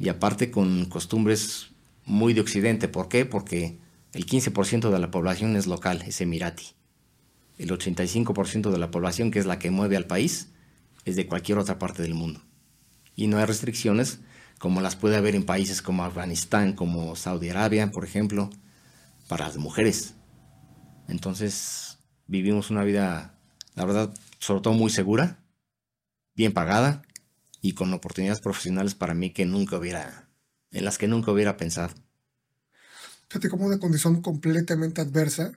[0.00, 1.68] y aparte con costumbres
[2.06, 2.88] muy de Occidente.
[2.88, 3.24] ¿Por qué?
[3.24, 3.78] Porque
[4.14, 6.79] el 15% de la población es local, es emirati.
[7.60, 10.48] El 85% de la población, que es la que mueve al país,
[11.04, 12.40] es de cualquier otra parte del mundo.
[13.14, 14.20] Y no hay restricciones
[14.58, 18.48] como las puede haber en países como Afganistán, como Saudi Arabia, por ejemplo,
[19.28, 20.14] para las mujeres.
[21.06, 23.38] Entonces vivimos una vida,
[23.74, 25.44] la verdad, sobre todo muy segura,
[26.34, 27.02] bien pagada,
[27.60, 30.30] y con oportunidades profesionales para mí que nunca hubiera,
[30.70, 31.92] en las que nunca hubiera pensado.
[33.28, 35.52] Fíjate como una condición completamente adversa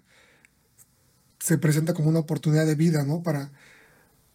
[1.44, 3.22] se presenta como una oportunidad de vida, ¿no?
[3.22, 3.52] Para,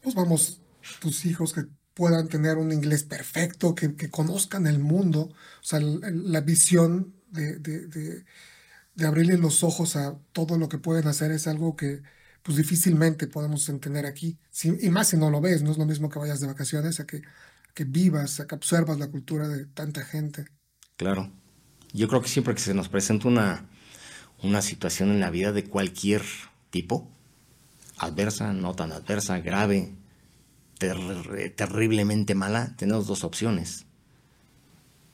[0.02, 0.60] pues vamos,
[1.00, 6.40] tus hijos que puedan tener un inglés perfecto, que, conozcan el mundo, o sea, la,
[6.42, 11.76] visión de, de, de, abrirle los ojos a todo lo que pueden hacer es algo
[11.76, 12.02] que
[12.42, 16.08] pues difícilmente podemos entender aquí, y más si no lo ves, no es lo mismo
[16.08, 17.22] que vayas de vacaciones a que
[17.78, 20.46] que vivas, que observas la cultura de tanta gente.
[20.96, 21.30] Claro.
[21.92, 23.68] Yo creo que siempre que se nos presenta una,
[24.42, 26.22] una situación en la vida de cualquier
[26.70, 27.10] tipo,
[27.98, 29.94] adversa, no tan adversa, grave,
[31.56, 33.86] terriblemente mala, tenemos dos opciones.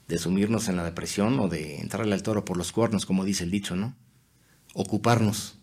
[0.07, 3.43] De sumirnos en la depresión o de entrarle al toro por los cuernos, como dice
[3.43, 3.95] el dicho, ¿no?
[4.75, 5.57] Ocuparnos.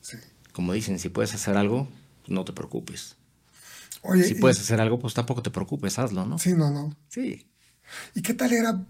[0.00, 0.16] Sí.
[0.52, 1.88] Como dicen, si puedes hacer algo,
[2.26, 3.18] no te preocupes
[4.24, 6.38] si puedes hacer algo, pues tampoco te preocupes, hazlo, ¿no?
[6.38, 6.96] Sí, no, no.
[7.08, 7.46] Sí.
[8.14, 8.84] ¿Y qué tal era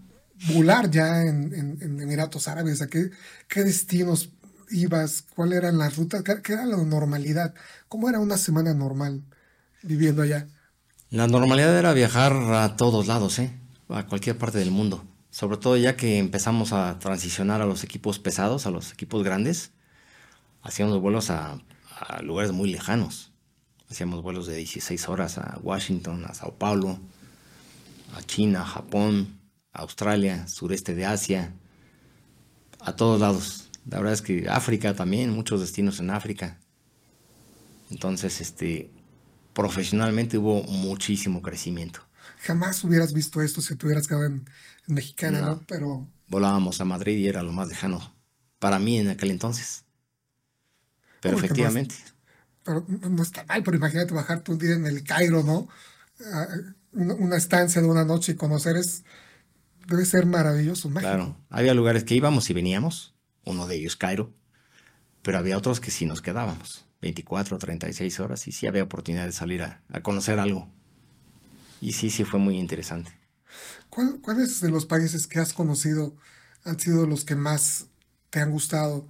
[0.52, 2.82] volar ya en, en, Emiratos Árabes?
[2.82, 3.10] ¿A qué,
[3.48, 4.30] qué destinos
[4.70, 5.24] ibas?
[5.34, 6.22] ¿Cuál eran las rutas?
[6.22, 7.54] ¿Qué, ¿Qué, era la normalidad?
[7.88, 9.22] ¿Cómo era una semana normal
[9.82, 10.48] viviendo allá?
[11.10, 13.52] La normalidad era viajar a todos lados, ¿eh?
[13.88, 15.04] a cualquier parte del mundo.
[15.30, 19.70] Sobre todo ya que empezamos a transicionar a los equipos pesados, a los equipos grandes,
[20.62, 21.58] hacíamos vuelos a,
[21.98, 23.32] a lugares muy lejanos.
[23.90, 26.98] Hacíamos vuelos de 16 horas a Washington, a Sao Paulo,
[28.14, 29.38] a China, Japón,
[29.72, 31.52] Australia, sureste de Asia,
[32.80, 33.67] a todos lados.
[33.88, 36.58] La verdad es que África también, muchos destinos en África.
[37.90, 38.90] Entonces, este,
[39.54, 42.00] profesionalmente hubo muchísimo crecimiento.
[42.42, 44.44] Jamás hubieras visto esto si te hubieras quedado en,
[44.86, 45.62] Mexicana, no.
[45.66, 46.08] Pero...
[46.28, 48.14] Volábamos a Madrid y era lo más lejano
[48.58, 49.84] para mí en aquel entonces.
[51.20, 51.94] Pero efectivamente.
[52.64, 55.68] pero no está mal, pero imagínate bajarte un día en el Cairo, ¿no?
[56.92, 59.04] Una, estancia de una noche y conocer es...
[59.86, 61.10] Debe ser maravilloso, mágico.
[61.10, 63.14] Claro, había lugares que íbamos y veníamos,
[63.48, 64.32] uno de ellos Cairo,
[65.22, 66.84] pero había otros que sí nos quedábamos.
[67.00, 70.68] 24, 36 horas y sí había oportunidad de salir a, conocer algo.
[71.80, 73.12] Y sí, sí fue muy interesante.
[73.88, 76.16] ¿Cuáles de los países que has conocido
[76.64, 77.86] han sido los que más
[78.30, 79.08] te han gustado?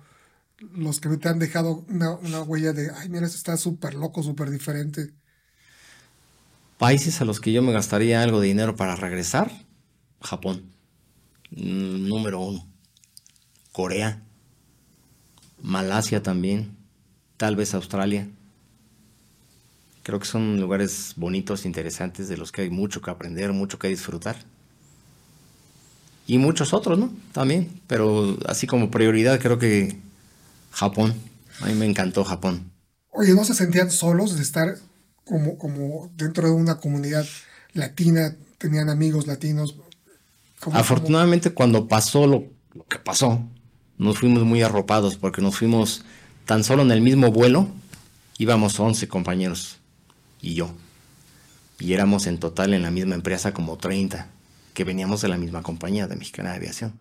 [0.59, 4.51] Los que te han dejado una, huella de, ay, mira, esto está súper loco, súper
[4.51, 5.13] diferente.
[6.79, 9.51] Países a los que yo me gastaría algo de dinero para regresar,
[10.21, 10.73] Japón,
[11.51, 12.69] número uno.
[13.73, 14.23] Corea,
[15.63, 16.77] Malasia también,
[17.37, 18.29] tal vez Australia.
[20.03, 23.89] Creo que son lugares bonitos, interesantes, de los que hay mucho que aprender, mucho que
[23.89, 24.37] disfrutar.
[26.27, 27.13] Y muchos otros, ¿no?
[27.33, 29.99] También, pero así como prioridad creo que
[30.71, 31.15] Japón.
[31.61, 32.71] A mí me encantó Japón.
[33.11, 34.77] Oye, ¿no se sentían solos de estar
[35.25, 37.27] como, como dentro de una comunidad
[37.73, 38.37] latina?
[38.59, 39.77] ¿Tenían amigos latinos?
[40.73, 42.45] Afortunadamente cuando pasó lo,
[42.75, 43.43] lo que pasó,
[43.99, 46.05] nos fuimos muy arropados porque nos fuimos
[46.49, 47.69] Tan solo en el mismo vuelo
[48.39, 49.81] íbamos 11 compañeros
[50.41, 50.71] y yo.
[51.79, 54.31] Y éramos en total en la misma empresa como 30,
[54.73, 56.99] que veníamos de la misma compañía de Mexicana de Aviación.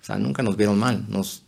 [0.00, 1.42] O sea, nunca nos vieron mal, nos,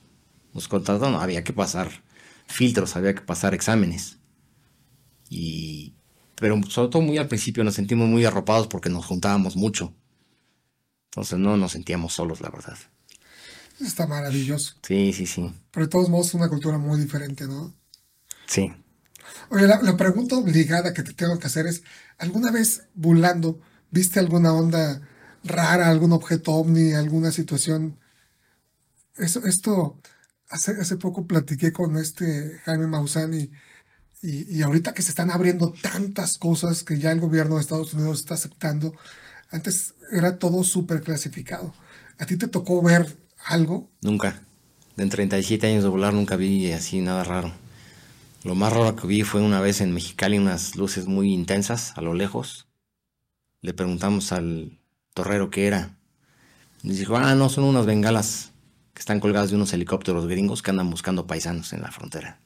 [0.53, 2.03] nos contrataron, había que pasar
[2.49, 4.19] filtros, había que pasar exámenes.
[5.31, 5.95] Y,
[6.35, 9.95] pero sobre todo muy al principio nos sentimos muy arropados porque nos juntábamos mucho.
[11.13, 12.79] Entonces no nos sentíamos solos, la verdad.
[13.81, 14.75] Está maravilloso.
[14.83, 15.55] Sí, sí, sí.
[15.71, 17.75] Pero de todos modos es una cultura muy diferente, ¿no?
[18.47, 18.73] Sí.
[19.51, 21.83] Oye, la, pregunta obligada que te tengo que hacer es,
[22.19, 25.03] ¿alguna vez volando viste alguna onda
[25.45, 27.99] rara, algún objeto ovni, alguna situación?
[29.17, 30.01] Eso, esto,
[30.49, 33.51] hace, hace poco platiqué con este Jaime Maussan y,
[34.23, 38.21] y, ahorita que se están abriendo tantas cosas que ya el gobierno de Estados Unidos
[38.21, 38.95] está aceptando,
[39.51, 41.75] antes era todo súper clasificado.
[42.19, 43.91] ¿A ti te tocó ver algo?
[44.01, 44.43] Nunca.
[44.97, 47.53] En 37 años de volar nunca vi así nada raro.
[48.45, 52.01] Lo más raro que vi fue una vez en Mexicali unas luces muy intensas a
[52.01, 52.67] lo lejos.
[53.61, 54.79] Le preguntamos al
[55.15, 55.97] torrero qué era.
[56.83, 58.51] Y dijo, ah, no, son unas bengalas
[58.93, 62.41] que están colgadas de unos helicópteros gringos que andan buscando paisanos en la frontera.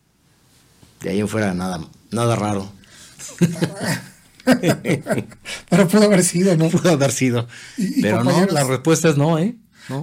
[1.01, 1.81] De ahí en fuera nada,
[2.11, 2.71] nada raro.
[4.45, 6.69] Pero pudo haber sido, ¿no?
[6.71, 7.49] Pudo haber sido.
[8.01, 9.57] Pero no, la respuesta es no, ¿eh?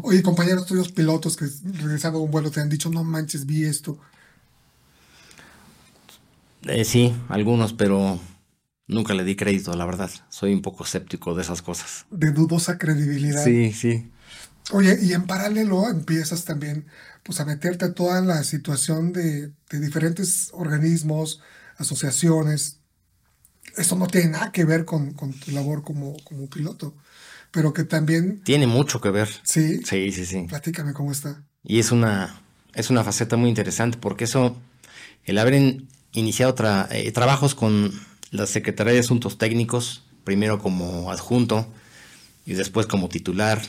[0.04, 3.66] Oye, compañeros tuyos pilotos que regresando a un vuelo te han dicho, no manches, vi
[3.66, 4.00] esto.
[6.64, 8.20] Eh, sí, algunos, pero
[8.88, 10.10] nunca le di crédito, la verdad.
[10.30, 12.06] Soy un poco escéptico de esas cosas.
[12.10, 13.44] De dudosa credibilidad.
[13.44, 14.10] Sí, sí.
[14.72, 16.86] Oye, y en paralelo empiezas también
[17.24, 21.42] pues a meterte a toda la situación de, de diferentes organismos,
[21.78, 22.80] asociaciones.
[23.76, 26.96] Eso no tiene nada que ver con, con tu labor como, como piloto
[27.54, 28.42] pero que también...
[28.44, 29.30] Tiene mucho que ver.
[29.44, 29.82] Sí.
[29.86, 30.46] Sí, sí, sí.
[30.50, 31.44] Platícame cómo está.
[31.64, 32.42] Y es una,
[32.74, 34.58] es una faceta muy interesante porque eso,
[35.24, 35.78] el haber
[36.14, 36.56] iniciado
[36.90, 37.92] eh, trabajos con
[38.32, 41.68] la Secretaría de Asuntos Técnicos, primero como adjunto
[42.44, 43.62] y después como titular,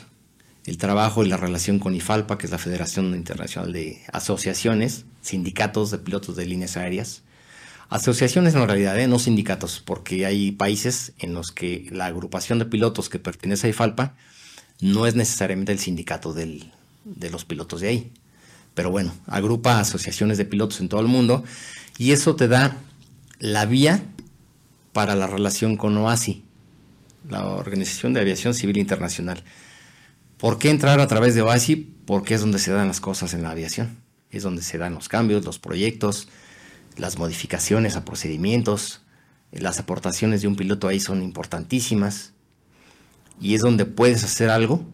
[0.65, 5.91] el trabajo y la relación con IFALPA, que es la Federación Internacional de Asociaciones, sindicatos
[5.91, 7.21] de pilotos de líneas aéreas,
[7.89, 9.07] Asociaciones en realidad, ¿eh?
[9.07, 13.69] no sindicatos, porque hay países en los que la agrupación de pilotos que pertenece a
[13.69, 14.15] IFALPA
[14.81, 16.71] no es necesariamente el sindicato de
[17.31, 18.11] los pilotos de ahí.
[18.73, 21.43] Pero bueno, agrupa asociaciones de pilotos en todo el mundo
[21.97, 22.77] y eso te da
[23.39, 24.03] la vía
[24.91, 26.43] para la relación con OASI,
[27.29, 29.43] la Organización de Aviación Civil Internacional.
[30.37, 31.75] ¿Por qué entrar a través de OASI?
[32.05, 33.97] Porque es donde se dan las cosas en la aviación.
[34.29, 36.27] Es donde se dan los cambios, los proyectos,
[36.97, 39.01] las modificaciones a procedimientos,
[39.51, 42.33] las aportaciones de un piloto ahí son importantísimas
[43.39, 44.85] y es donde puedes hacer algo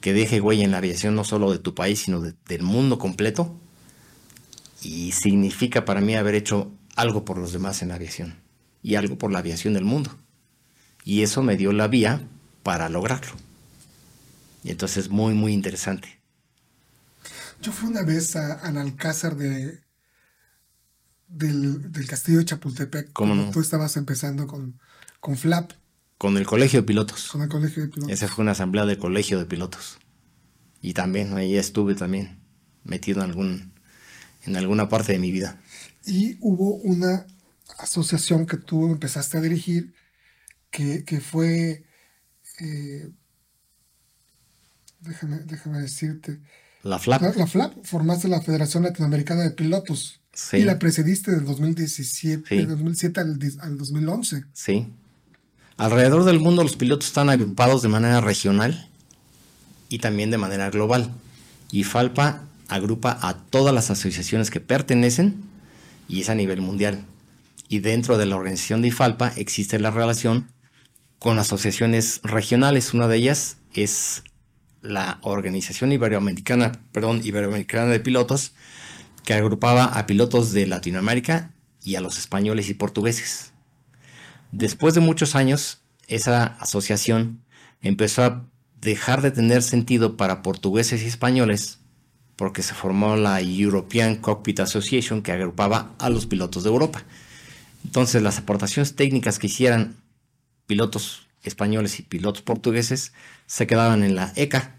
[0.00, 2.98] que deje huella en la aviación no solo de tu país, sino de- del mundo
[2.98, 3.58] completo.
[4.82, 8.36] Y significa para mí haber hecho algo por los demás en la aviación
[8.82, 10.16] y algo por la aviación del mundo.
[11.04, 12.20] Y eso me dio la vía
[12.62, 13.32] para lograrlo.
[14.62, 16.20] Y entonces es muy, muy interesante.
[17.62, 19.80] Yo fui una vez a- al Alcázar de,
[21.28, 23.12] del, del Castillo de Chapultepec.
[23.12, 23.50] ¿Cómo no?
[23.50, 24.78] Tú estabas empezando con,
[25.20, 25.72] con FLAP,
[26.18, 27.28] Con el colegio de pilotos.
[27.30, 28.12] con el colegio de pilotos.
[28.12, 29.98] Esa fue una asamblea del colegio de pilotos.
[30.80, 32.40] Y también ahí estuve también
[32.84, 33.72] metido en algún
[34.44, 35.60] en alguna parte de mi vida.
[36.06, 37.26] Y hubo una
[37.78, 39.92] asociación que tú empezaste a dirigir
[40.70, 41.84] que, que fue,
[42.60, 43.10] eh,
[45.00, 46.40] déjame, déjame decirte,
[46.84, 47.22] La FLAP.
[47.22, 50.58] la, la FLAP, formaste la Federación Latinoamericana de Pilotos Sí.
[50.58, 52.56] y la precediste del 2017, Sí.
[52.56, 54.44] del 2007 al, di- al 2011.
[54.52, 54.86] Sí.
[55.78, 58.88] Alrededor del mundo los pilotos están agrupados de manera regional
[59.88, 61.10] y también de manera global.
[61.70, 65.36] Y FALPA agrupa a todas las asociaciones que pertenecen
[66.08, 67.04] y es a nivel mundial.
[67.68, 70.48] Y dentro de la organización de IFALPA existe la relación
[71.18, 72.92] con asociaciones regionales.
[72.94, 74.22] Una de ellas es
[74.82, 78.52] la Organización Iberoamericana, perdón, Iberoamericana de Pilotos,
[79.26, 81.50] que agrupaba a pilotos de Latinoamérica
[81.82, 83.52] y a los españoles y portugueses.
[84.52, 87.42] Después de muchos años, esa asociación
[87.82, 88.44] empezó a
[88.80, 91.80] dejar de tener sentido para portugueses y españoles
[92.36, 97.02] porque se formó la European Cockpit Association que agrupaba a los pilotos de Europa.
[97.84, 99.96] Entonces las aportaciones técnicas que hicieran
[100.68, 103.12] pilotos españoles y pilotos portugueses
[103.46, 104.76] se quedaban en la ECA.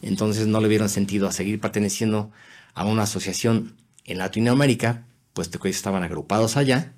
[0.00, 2.30] Entonces no le vieron sentido a seguir perteneciendo
[2.74, 6.92] a una asociación en Latinoamérica, puesto que ellos estaban agrupados allá.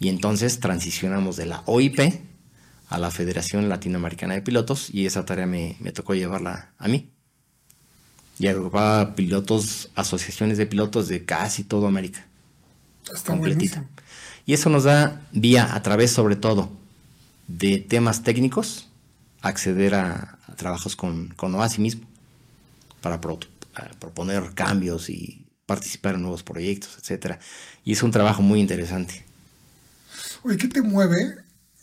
[0.00, 1.98] Y entonces transicionamos de la OIP
[2.88, 7.10] a la Federación Latinoamericana de Pilotos y esa tarea me, me tocó llevarla a mí.
[8.38, 12.24] Y agrupaba pilotos, asociaciones de pilotos de casi toda América
[13.12, 13.78] Está completita.
[13.80, 13.88] buenísimo.
[14.46, 16.70] Y eso nos da vía a través sobre todo
[17.48, 18.86] de temas técnicos,
[19.42, 22.06] acceder a, a trabajos con, con OASI mismo
[23.00, 23.40] para pro-
[23.78, 27.38] a proponer cambios y participar en nuevos proyectos, etcétera.
[27.84, 29.24] Y es un trabajo muy interesante.
[30.42, 31.36] Oye, ¿qué te mueve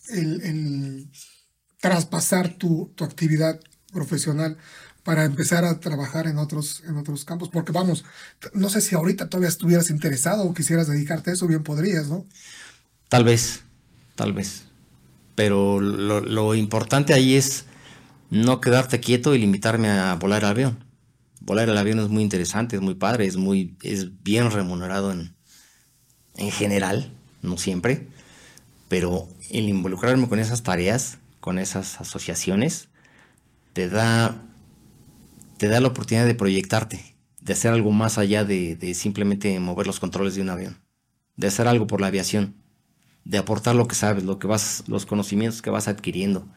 [0.09, 1.09] el, el
[1.79, 3.59] traspasar tu, tu actividad
[3.93, 4.57] profesional
[5.03, 7.49] para empezar a trabajar en otros, en otros campos?
[7.49, 8.05] Porque vamos,
[8.53, 12.25] no sé si ahorita todavía estuvieras interesado o quisieras dedicarte a eso, bien podrías, ¿no?
[13.07, 13.61] Tal vez,
[14.15, 14.63] tal vez.
[15.35, 17.65] Pero lo, lo importante ahí es
[18.31, 20.84] no quedarte quieto y limitarme a volar avión.
[21.39, 25.35] Volar el avión es muy interesante, es muy padre, es muy, es bien remunerado en,
[26.35, 28.07] en general, no siempre.
[28.87, 32.89] Pero el involucrarme con esas tareas, con esas asociaciones,
[33.73, 34.41] te da,
[35.57, 39.87] te da la oportunidad de proyectarte, de hacer algo más allá de, de simplemente mover
[39.87, 40.81] los controles de un avión,
[41.35, 42.65] de hacer algo por la aviación
[43.25, 46.47] de aportar lo que sabes, lo que vas, los conocimientos que vas adquiriendo,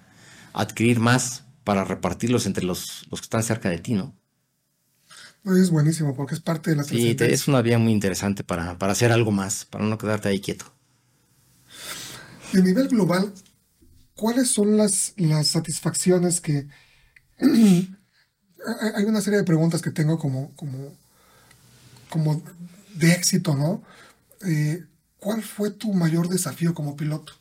[0.52, 4.14] adquirir más para repartirlos entre los, los que están cerca de ti, ¿no?
[5.44, 8.76] Es buenísimo porque es parte de la Sí, te- es una vía muy interesante para,
[8.78, 10.72] para hacer algo más, para no quedarte ahí quieto.
[12.52, 13.32] Y a nivel global,
[14.14, 16.68] ¿cuáles son las, las satisfacciones que...
[17.40, 17.94] hay
[18.94, 20.92] hay una serie de preguntas que tengo como, como,
[22.10, 22.42] como
[22.94, 23.82] de éxito, ¿no?
[24.46, 24.84] Eh,
[25.20, 27.34] ¿Cuál fue tu mayor desafío como piloto?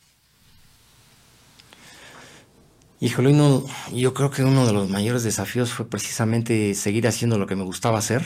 [3.00, 7.46] Híjole, uno- yo creo que uno de los mayores desafíos fue precisamente seguir haciendo lo
[7.46, 8.24] que me gustaba hacer,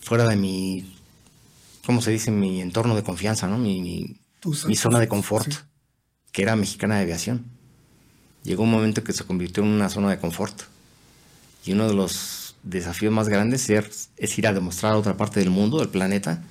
[0.00, 0.94] fuera de mi,
[1.86, 2.30] ¿cómo se dice?
[2.30, 3.56] Mi entorno de confianza, ¿no?
[3.56, 5.58] Mi, mi- Tu mi zona de confort, sí.
[6.32, 7.46] que era mexicana de aviación.
[8.42, 10.62] Llegó un momento que se convirtió en una zona de confort.
[11.64, 15.38] Y uno de los desafíos más grandes es, es ir a demostrar a otra parte
[15.40, 16.42] del mundo, del planeta,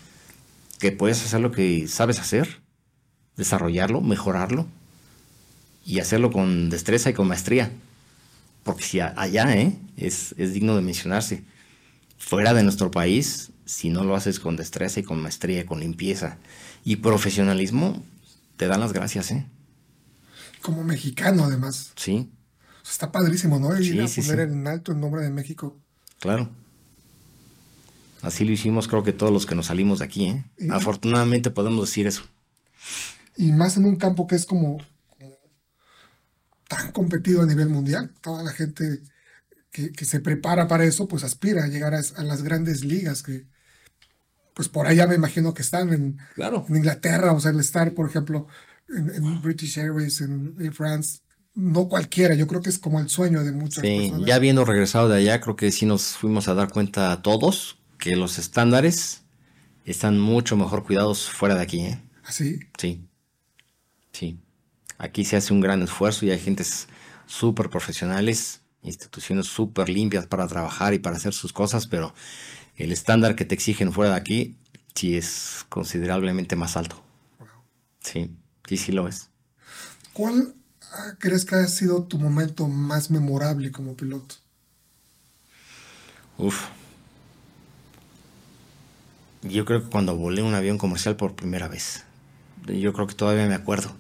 [0.80, 2.62] que puedes hacer lo que sabes hacer,
[3.36, 4.68] desarrollarlo, mejorarlo
[5.86, 7.72] y hacerlo con destreza y con maestría.
[8.64, 9.76] Porque si allá ¿eh?
[9.98, 11.44] es, es digno de mencionarse,
[12.18, 16.38] fuera de nuestro país, si no lo haces con destreza y con maestría, con limpieza
[16.84, 18.04] y profesionalismo,
[18.58, 19.48] te dan las gracias, ¿eh?
[20.62, 21.92] Como mexicano, además.
[21.96, 22.30] Sí,
[22.82, 23.76] O sea, está padrísimo, ¿no?
[23.80, 24.54] Ir Sí, a sí, poner sí.
[24.54, 25.76] en alto el nombre de México.
[26.20, 26.50] claro.
[28.22, 30.46] Así lo hicimos, creo que todos los que nos salimos de aquí, ¿eh?
[30.60, 32.22] Y- Afortunadamente podemos decir eso.
[33.36, 34.78] Y más en un campo que es como
[36.72, 38.14] tan competido a nivel mundial.
[38.22, 39.02] Toda la gente
[39.72, 43.24] que, que se prepara para eso, pues aspira a llegar a, a las grandes ligas
[43.24, 43.46] que,
[44.54, 46.66] pues por allá me imagino que están en, Claro.
[46.70, 48.48] en Inglaterra, o sea, el estar, por ejemplo,
[48.90, 51.20] en, en British Airways, en Air France,
[51.54, 54.28] no cualquiera, yo creo que es como el sueño de muchas Sí, personas.
[54.28, 57.80] ya habiendo regresado de allá, creo que sí nos fuimos a dar cuenta a todos
[57.98, 59.24] que los estándares
[59.86, 62.02] están mucho mejor cuidados fuera de aquí, ¿eh?
[62.24, 62.60] Así, Sí.
[62.78, 63.08] Sí.
[65.02, 66.88] Aquí se hace un gran esfuerzo y hay gentes
[67.26, 72.14] súper profesionales, instituciones súper limpias para trabajar y para hacer sus cosas, pero
[72.76, 74.58] el estándar que te exigen fuera de aquí
[74.94, 77.02] sí es considerablemente más alto.
[78.00, 78.30] Sí,
[78.68, 79.30] sí, sí lo es.
[80.14, 80.54] ¿cuál
[80.92, 84.36] ah, crees que ha sido tu momento más memorable como piloto?
[86.38, 86.68] Uf.
[89.42, 92.04] Yo creo que cuando volé un avión comercial por primera vez.
[92.68, 93.96] Yo creo que todavía me acuerdo.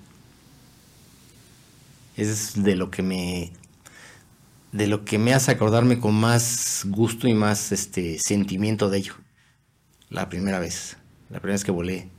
[2.21, 3.51] Es de lo que me.
[4.71, 9.13] De lo que me hace acordarme con más gusto y más este sentimiento de ello.
[10.09, 10.97] La primera vez.
[11.29, 12.09] La primera vez que volé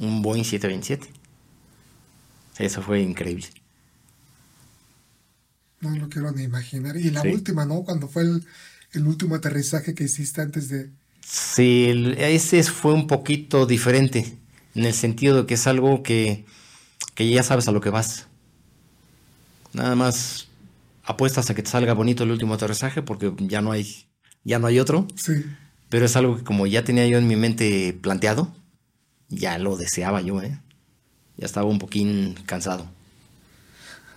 [0.00, 1.08] un Boeing 727.
[2.58, 3.46] Eso fue increíble.
[5.80, 6.96] No lo quiero ni imaginar.
[6.96, 7.28] Y la Sí.
[7.28, 7.82] última, ¿no?
[7.84, 8.44] Cuando fue el,
[8.92, 10.90] el último aterrizaje que hiciste antes de...
[11.24, 14.36] Sí, el- ese fue un poquito diferente,
[14.74, 16.44] en el sentido de que es algo que,
[17.14, 18.26] que ya sabes a lo que vas.
[19.72, 20.48] Nada más
[21.04, 24.06] apuestas a que te salga bonito el último aterrizaje porque ya no hay,
[24.44, 25.44] ya no hay otro, Sí.
[25.88, 28.54] pero es algo que como ya tenía yo en mi mente planteado,
[29.28, 30.58] ya lo deseaba yo, ¿eh?
[31.36, 32.90] Ya estaba un poquín cansado.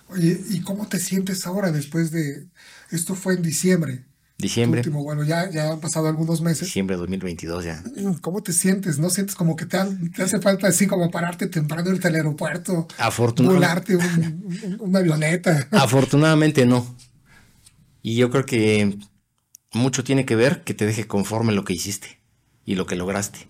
[0.08, 2.46] Oye, ¿y cómo te sientes ahora después de...
[2.90, 4.04] Esto fue en diciembre.
[4.36, 6.66] Diciembre, Último, bueno, ya, ya han pasado algunos meses.
[6.66, 7.82] diciembre de 2022 ya.
[8.20, 8.98] ¿Cómo te sientes?
[8.98, 12.88] ¿No sientes como que te, hace falta así como pararte temprano irte al aeropuerto?
[12.98, 13.94] Afortunadamente.
[13.94, 15.68] Volarte un- un- una avioneta.
[15.70, 16.84] Afortunadamente no.
[18.02, 18.98] Y yo creo que
[19.72, 22.20] mucho tiene que ver que te deje conforme lo que hiciste
[22.64, 23.46] y lo que lograste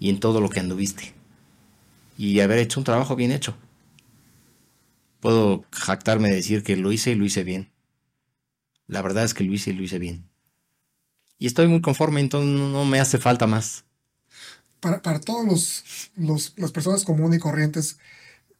[0.00, 1.14] y en todo lo que anduviste
[2.18, 3.56] y haber hecho un trabajo bien hecho.
[5.20, 7.70] Puedo jactarme de decir que lo hice y lo hice bien.
[8.88, 10.28] La verdad es que lo hice y lo hice bien.
[11.38, 13.86] Y estoy muy conforme, entonces no, no me hace falta más.
[14.80, 15.84] Para, para todos los,
[16.16, 17.98] los- las personas comunes y corrientes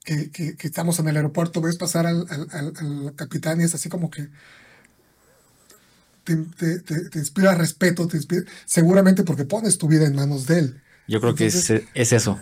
[0.04, 3.64] que, que- que estamos en el aeropuerto, ves pasar al, al- al- al capitán y
[3.64, 4.28] es así como que
[6.24, 10.46] te, te- te- te inspira respeto, te inspira, seguramente porque pones tu vida en manos
[10.46, 10.82] de él.
[11.06, 12.38] Yo creo que es eso.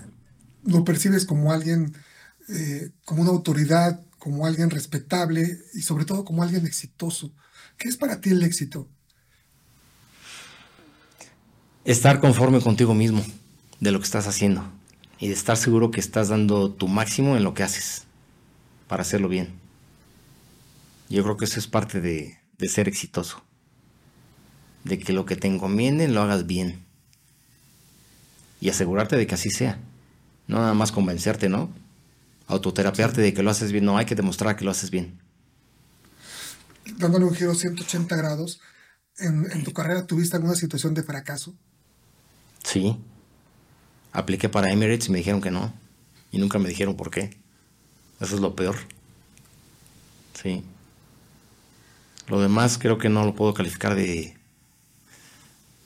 [0.64, 1.94] Lo percibes como alguien,
[2.48, 7.32] eh, como una autoridad, como alguien respetable y sobre todo como alguien exitoso.
[7.78, 8.88] ¿Qué es para ti el éxito?
[11.84, 13.22] estar conforme contigo mismo
[13.80, 14.64] de lo que estás haciendo
[15.18, 18.04] y de estar seguro que estás dando tu máximo en lo que haces
[18.88, 19.52] para hacerlo bien.
[21.08, 23.42] Yo creo que eso es parte de, ser exitoso.
[24.84, 26.84] De que lo que te encomienden lo hagas bien.
[28.60, 29.78] Y asegurarte de que así sea.
[30.46, 31.68] No nada más convencerte, ¿no?
[32.46, 33.84] Autoterapiarte de que lo haces bien.
[33.84, 35.18] No, hay que demostrar que lo haces bien.
[36.98, 38.60] Dándole un giro 180 grados,
[39.18, 41.58] ¿en, en tu carrera tuviste alguna situación de fracaso?
[42.64, 42.96] Sí.
[44.12, 45.74] Apliqué para Emirates y me dijeron que no.
[46.30, 47.36] Y nunca me dijeron por qué.
[48.20, 48.76] Eso es lo peor.
[50.34, 50.64] Sí.
[52.28, 54.36] Lo demás creo que no lo puedo calificar de,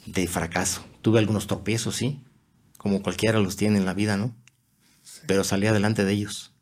[0.06, 0.84] de fracaso.
[1.02, 2.22] Tuve algunos tropiezos, sí.
[2.78, 4.34] Como cualquiera los tiene en la vida, ¿no?
[5.26, 6.52] Pero salí adelante de ellos.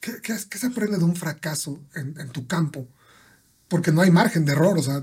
[0.00, 2.88] ¿Qué, qué- qué se aprende de un fracaso en, en tu campo?
[3.68, 5.02] Porque no hay margen de error, o sea,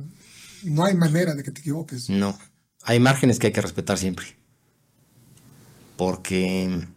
[0.63, 2.09] no hay manera de que te equivoques.
[2.09, 2.37] No.
[2.83, 4.25] Hay márgenes que hay que respetar siempre.
[5.97, 6.87] Porque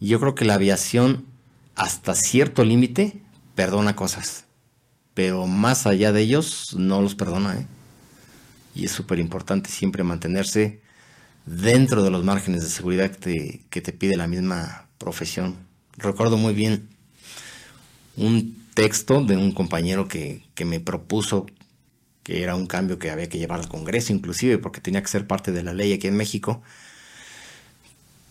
[0.00, 1.26] yo creo que la aviación,
[1.74, 3.22] hasta cierto límite,
[3.54, 4.44] perdona cosas.
[5.14, 7.58] Pero más allá de ellos, no los perdona.
[7.58, 7.66] ¿eh?
[8.74, 10.82] Y es súper importante siempre mantenerse
[11.46, 15.56] dentro de los márgenes de seguridad que te, que te pide la misma profesión.
[15.96, 16.88] Recuerdo muy bien
[18.16, 21.46] un texto de un compañero que, que me propuso
[22.24, 25.26] que era un cambio que había que llevar al Congreso, inclusive porque tenía que ser
[25.26, 26.62] parte de la ley aquí en México,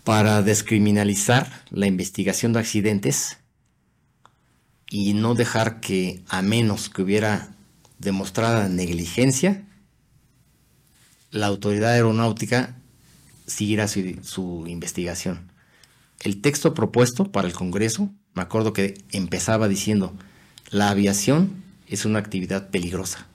[0.03, 3.37] para descriminalizar la investigación de accidentes
[4.89, 7.55] y no dejar que, a menos que hubiera
[7.99, 9.63] demostrada negligencia,
[11.31, 12.75] la autoridad aeronáutica
[13.47, 15.51] siguiera su, su investigación.
[16.19, 20.17] El texto propuesto para el Congreso, me acuerdo que empezaba diciendo,
[20.73, 23.27] la aviación es una actividad peligrosa.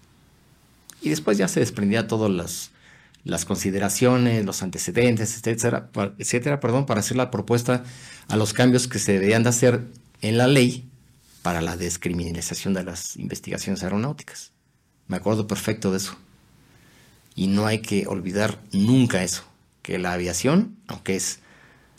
[1.01, 2.73] Y después ya se desprendía todas
[3.25, 7.85] las, consideraciones, los antecedentes, etcétera, etcétera, perdón, para hacer la propuesta
[8.27, 9.87] a los cambios que se deberían de hacer
[10.21, 10.91] en la ley
[11.43, 14.51] para la descriminalización de las investigaciones aeronáuticas.
[15.07, 16.17] Me acuerdo perfecto de eso.
[17.37, 19.45] Y no hay que olvidar nunca eso,
[19.83, 21.39] que la aviación, aunque es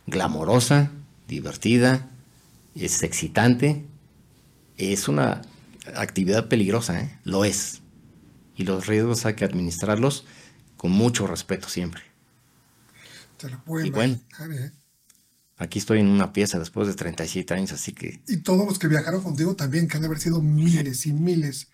[0.06, 0.92] glamorosa,
[1.30, 2.10] divertida,
[2.76, 3.86] es excitante,
[4.80, 5.44] Es una
[5.96, 7.20] actividad peligrosa, ¿eh?
[7.24, 7.82] Lo es.
[8.56, 10.26] Y los riesgos hay que administrarlos
[10.78, 12.04] con mucho respeto siempre.
[13.38, 14.20] Te lo puedo Y bueno.
[14.30, 14.72] imaginar, ¿eh?
[15.58, 18.88] Aquí estoy en una pieza después de 37 años, así que Y todos los que
[18.88, 21.70] viajaron contigo también, que han de haber sido miles y miles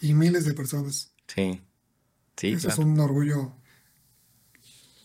[0.00, 1.14] y miles de personas.
[1.28, 1.60] sí.
[2.36, 2.78] Sí, Eso es claro.
[2.78, 3.56] un orgullo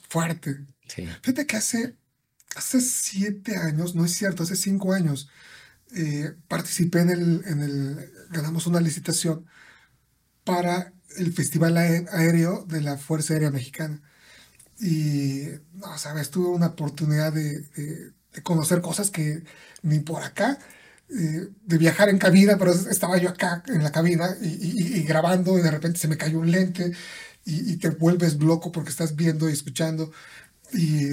[0.09, 0.65] fuerte.
[0.87, 1.17] Sí.
[1.21, 1.97] Fíjate que hace,
[2.55, 5.29] hace siete años, no es cierto, hace cinco años,
[5.95, 9.45] eh, participé en el, ganamos una licitación
[10.43, 14.01] para el Festival Aé- Aéreo de la Fuerza Aérea Mexicana.
[14.79, 15.43] Y,
[15.73, 19.43] no, sabes, tuve una oportunidad de, conocer cosas que
[19.83, 20.59] ni por acá,
[21.09, 25.61] eh, de viajar en cabina, pero estaba yo acá en la cabina y grabando y
[25.61, 26.91] de repente se me cayó un lente
[27.45, 30.11] y, y te vuelves loco porque estás viendo y escuchando.
[30.73, 31.09] Y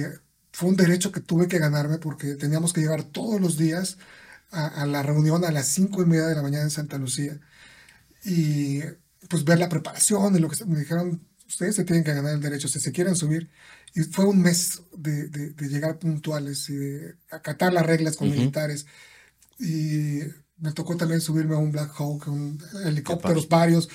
[0.51, 3.97] fue un derecho que tuve que ganarme porque teníamos que llegar todos los días
[4.53, 7.39] a, a la reunión a las cinco y media de la mañana en Santa Lucía
[8.25, 8.81] y
[9.29, 12.41] pues ver la preparación y lo que me dijeron, ustedes se tienen que ganar el
[12.41, 13.49] derecho si se quieren subir.
[13.95, 18.27] Y fue un mes de, de- de llegar puntuales y de acatar las reglas con
[18.41, 18.85] militares.
[19.59, 20.19] Y
[20.57, 23.89] me tocó también subirme a un Black Hawk, un helicópteros varios.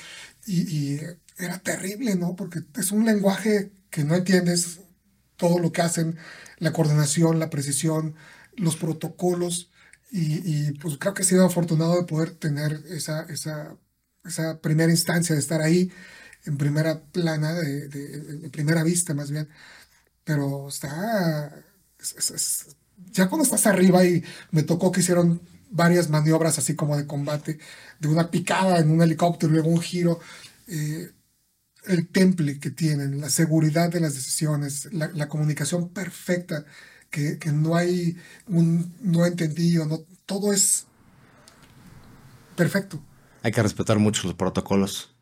[0.46, 0.62] Y,
[0.94, 1.00] y
[1.38, 2.36] era terrible, ¿no?
[2.36, 4.80] Porque es un lenguaje que no entiendes
[5.36, 6.16] todo lo que hacen,
[6.58, 8.14] la coordinación, la precisión,
[8.56, 9.70] los protocolos.
[10.10, 13.76] Y, y, pues creo que he sido afortunado de poder tener esa, esa,
[14.24, 15.92] esa primera instancia de estar ahí
[16.46, 19.48] en primera plana, de, de- de primera vista más bien.
[20.24, 21.54] Pero está...
[22.00, 22.66] es- es-
[23.12, 25.40] ya cuando estás arriba y me tocó que hicieron
[25.70, 27.58] varias maniobras así como de combate,
[28.00, 30.20] de una picada en un helicóptero, luego un giro,
[30.68, 31.12] eh,
[31.86, 36.64] el temple que tienen, la seguridad de las decisiones, la, la comunicación perfecta,
[37.10, 40.86] que, que no hay un no entendido, no, todo es
[42.56, 43.00] perfecto.
[43.42, 45.14] Hay que respetar mucho los protocolos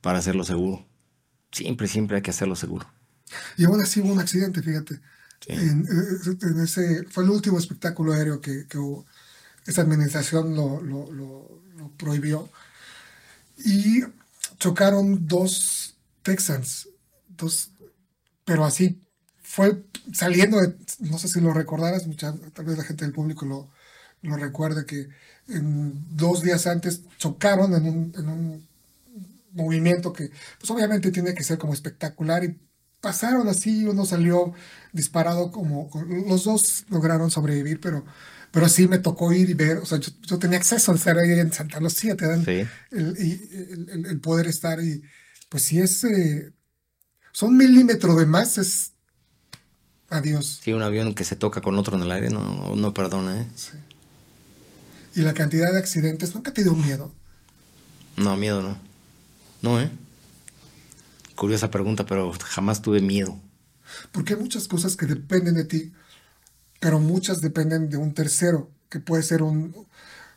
[0.00, 0.86] para hacerlo seguro.
[1.52, 2.86] Siempre, siempre hay que hacerlo seguro.
[3.56, 5.00] Y aún así hubo un accidente, fíjate.
[5.40, 5.52] Sí.
[5.52, 5.86] En,
[6.42, 9.06] en ese, fue el último espectáculo aéreo que, que hubo.
[9.66, 12.50] Esa administración lo, lo- lo- lo prohibió.
[13.64, 14.02] Y
[14.58, 16.88] chocaron dos Texans,
[17.28, 17.70] dos,
[18.44, 19.00] pero así
[19.52, 19.82] fue
[20.12, 23.68] saliendo de, no sé si lo recordarás, mucha- tal vez la gente del público lo,
[24.22, 25.08] lo recuerde, que
[25.48, 28.68] en dos días antes chocaron en un, en un
[29.52, 30.30] movimiento que
[30.60, 32.56] pues obviamente tiene que ser como espectacular y
[33.00, 34.52] pasaron así, uno salió
[34.92, 35.90] disparado como,
[36.28, 38.04] los dos lograron sobrevivir, pero,
[38.52, 41.18] pero sí me tocó ir y ver, o sea, yo, yo tenía acceso a estar
[41.18, 42.60] ahí en Santa Lucía, te dan Sí.
[42.92, 45.02] el, el- el- el poder estar y
[45.48, 46.52] pues si es, eh,
[47.32, 48.92] son milímetros de más, es
[50.10, 50.60] adiós.
[50.62, 53.46] Sí, un avión que se toca con otro en el aire no, no perdona, ¿eh?
[55.14, 57.12] Y la cantidad de accidentes, nunca te dio miedo.
[58.16, 58.76] No, miedo no.
[59.62, 59.90] No, ¿eh?
[61.34, 63.38] Curiosa pregunta, pero jamás tuve miedo.
[64.12, 65.92] Porque hay muchas cosas que dependen de ti,
[66.80, 69.74] pero muchas dependen de un tercero, que puede ser un,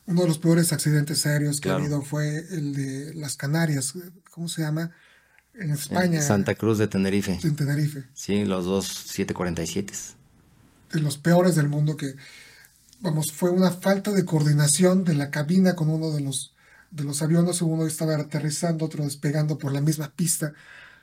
[0.06, 1.80] uno de los peores accidentes aéreos que Claro.
[1.80, 3.94] ha habido fue el de las Canarias,
[4.32, 4.92] ¿cómo se llama?
[5.56, 7.40] En España, Santa Cruz de Tenerife.
[7.44, 9.94] en Tenerife, Sí, los dos 747.
[10.94, 12.16] de los peores del mundo que,
[13.02, 16.54] vamos, fue una falta de coordinación de la cabina con uno de los,
[16.92, 20.54] de los aviones, uno estaba aterrizando, otro despegando por la misma pista.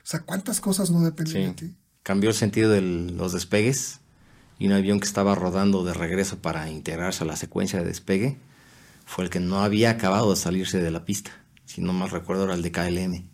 [0.03, 1.75] O sea, ¿cuántas cosas no dependen de ti?
[2.03, 3.99] Cambió el sentido de los despegues
[4.59, 8.37] y un avión que estaba rodando de regreso para integrarse a la secuencia de despegue
[9.05, 11.31] fue el que no había acabado de salirse de la pista.
[11.65, 13.30] Si no mal recuerdo era el de KLM.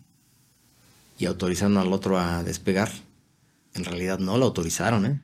[1.18, 2.90] Y autorizaron al otro a despegar.
[3.74, 5.22] En realidad no lo autorizaron, ¿eh?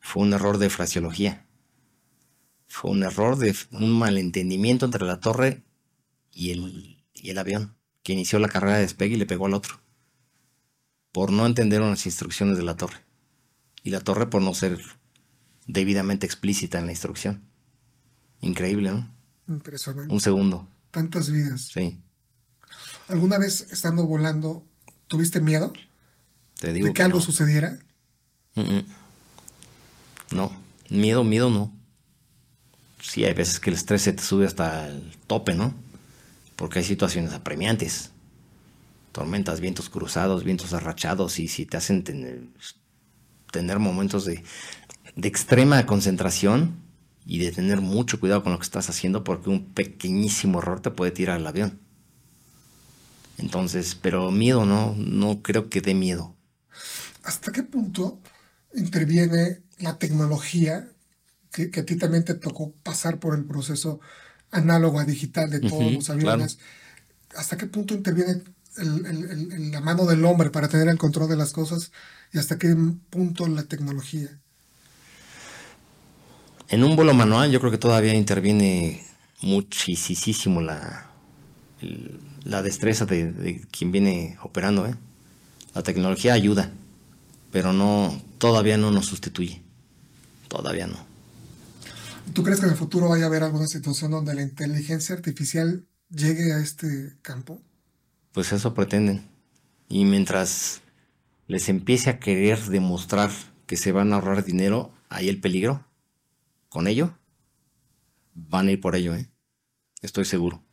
[0.00, 1.46] Fue un error de fraseología.
[2.68, 5.64] Fue un error de un malentendimiento entre la torre
[6.30, 9.54] y el, y el avión, que inició la carrera de despegue y le pegó al
[9.54, 9.80] otro
[11.12, 12.96] por no entender unas instrucciones de la torre.
[13.84, 14.80] Y la torre por no ser
[15.68, 17.48] debidamente explícita en la instrucción.
[18.40, 19.14] Increíble, ¿no?
[19.46, 20.12] Impresionante.
[20.12, 21.68] Un segundo, Tantas vidas.
[21.72, 22.00] sí.
[23.06, 24.66] ¿Alguna vez estando volando
[25.08, 25.72] tuviste miedo
[26.60, 26.88] Te digo.
[26.88, 27.20] de que que algo no.
[27.20, 27.78] sucediera?
[28.56, 28.84] Mm, mm.
[30.32, 30.52] No,
[30.90, 31.72] miedo, miedo no.
[33.00, 35.74] Sí, hay veces que el estrés se te sube hasta el tope, ¿no?
[36.56, 38.12] Porque hay situaciones apremiantes.
[39.12, 42.42] Tormentas, vientos cruzados, vientos arrachados, y si te hacen tener,
[43.52, 44.42] tener momentos de,
[45.16, 46.76] de extrema concentración
[47.26, 50.90] y de tener mucho cuidado con lo que estás haciendo, porque un pequeñísimo error te
[50.90, 51.80] puede tirar al avión.
[53.38, 56.34] Entonces, pero miedo no, no creo que dé miedo.
[57.22, 58.20] ¿Hasta qué punto
[58.74, 60.88] interviene la tecnología
[61.52, 64.00] que, que a ti también te tocó pasar por el proceso
[64.50, 66.58] análogo a digital de todos los aviones.
[67.36, 68.42] ¿Hasta qué punto interviene
[68.76, 71.92] el- el- el- el- la mano del hombre para tener el control de las cosas
[72.32, 72.74] y hasta qué
[73.10, 74.40] punto la tecnología?
[76.68, 79.04] En un vuelo manual yo creo que todavía interviene
[79.42, 81.10] muchísimo la,
[81.80, 84.86] el- la destreza de, de quien viene operando.
[84.86, 84.94] ¿eh?
[85.74, 86.70] La tecnología ayuda,
[87.50, 89.62] pero no todavía no nos sustituye.
[90.48, 91.14] Todavía no.
[92.32, 95.86] ¿Tú crees que en el futuro vaya a haber alguna situación donde la inteligencia artificial
[96.10, 97.60] llegue a este campo?
[98.32, 99.28] Pues eso pretenden.
[99.88, 100.80] Y mientras
[101.46, 103.30] les empiece a querer demostrar
[103.66, 105.86] que se van a ahorrar dinero, hay el peligro.
[106.68, 107.16] Con ello,
[108.34, 109.30] van a ir por ello, ¿eh?
[110.02, 110.63] Estoy seguro.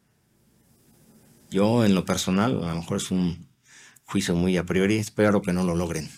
[1.51, 3.47] Yo, en lo personal, a lo mejor es un
[4.05, 6.09] juicio muy a priori, espero que no lo logren.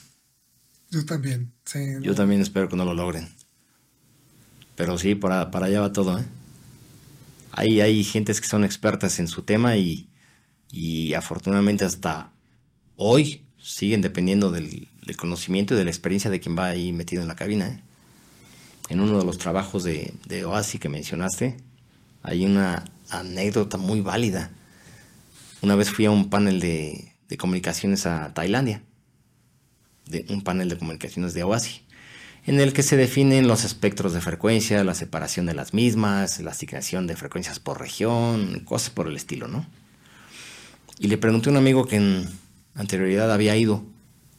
[0.91, 1.51] Yo también.
[1.65, 2.15] Sí, Yo ¿no?
[2.15, 3.27] también espero que no lo logren.
[4.75, 6.25] Pero sí, para, para allá va todo, ¿eh?
[7.51, 10.07] Hay, hay gentes que son expertas en su tema y,
[10.71, 12.31] y afortunadamente hasta
[12.95, 17.21] hoy siguen dependiendo del, del conocimiento y de la experiencia de quien va ahí metido
[17.21, 17.83] en la cabina, ¿eh?
[18.89, 21.57] En uno de los trabajos de, de OASI que mencionaste,
[22.21, 24.51] hay una anécdota muy válida.
[25.63, 28.83] Una vez fui a un panel de, comunicaciones a Tailandia
[30.29, 31.81] un panel de comunicaciones de OASI,
[32.45, 36.51] en el que se definen los espectros de frecuencia, la separación de las mismas, la
[36.51, 39.65] asignación de frecuencias por región, cosas por el estilo, ¿no?
[40.99, 42.27] Y le pregunté a un amigo que en
[42.75, 43.85] anterioridad había ido.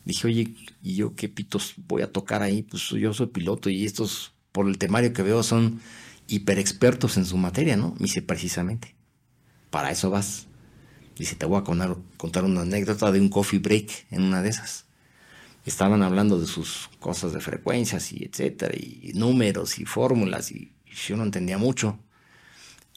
[0.05, 2.63] Dije, oye, ¿y yo qué pitos voy a tocar ahí?
[2.63, 5.81] Pues yo soy piloto y estos, por el temario que veo, son
[6.29, 7.95] hiper expertos en su materia, ¿no?
[7.99, 8.95] Me dice, precisamente,
[9.71, 10.47] para eso vas.
[11.19, 14.85] Dice, te voy a contar, una anécdota de un coffee break en una de esas
[15.67, 20.73] estaban hablando de sus cosas de frecuencias y etcétera, y números y fórmulas, y
[21.07, 21.99] yo no entendía mucho.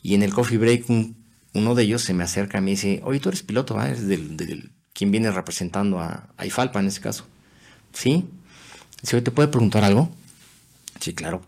[0.02, 1.16] Y en el coffee break, un-
[1.54, 3.92] uno de ellos se me acerca y me dice, oye, tú eres piloto, ¿verdad?
[3.92, 7.26] Eres del- quien viene representando a, a IFALPA en ese caso.
[7.94, 8.26] Sí.
[9.02, 10.10] Dice, oye, ¿te puede preguntar algo?
[11.00, 11.44] Sí, claro.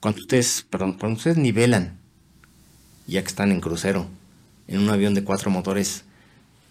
[0.00, 1.98] Cuando ustedes, perdón, cuando ustedes nivelan,
[3.06, 4.06] ya que están en crucero,
[4.66, 6.04] en un avión de cuatro motores,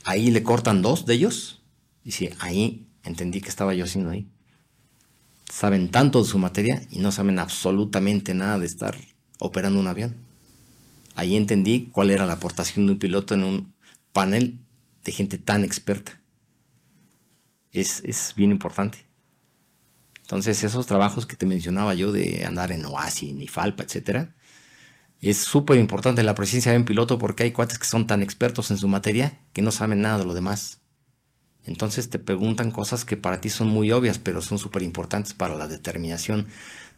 [0.04, 1.62] ahí le cortan dos de ellos.
[2.04, 4.28] Dice, ahí entendí que estaba yo haciendo ahí.
[5.52, 8.96] Saben tanto de su materia y no saben absolutamente nada de estar
[9.39, 10.16] operando un avión.
[11.16, 13.74] Ahí entendí cuál era la aportación de un piloto en un
[14.12, 14.60] panel
[15.04, 16.20] de gente tan experta.
[17.72, 19.06] Es, es bien importante.
[20.22, 24.36] Entonces, esos trabajos que te mencionaba yo de andar en OASI, en IFALPA, etcétera,
[25.30, 28.70] es súper importante la presencia de un piloto porque hay cuates que son tan expertos
[28.70, 30.82] en su materia que no saben nada de lo demás.
[31.66, 35.56] Entonces te preguntan cosas que para ti son muy obvias, pero son súper importantes para
[35.56, 36.48] la determinación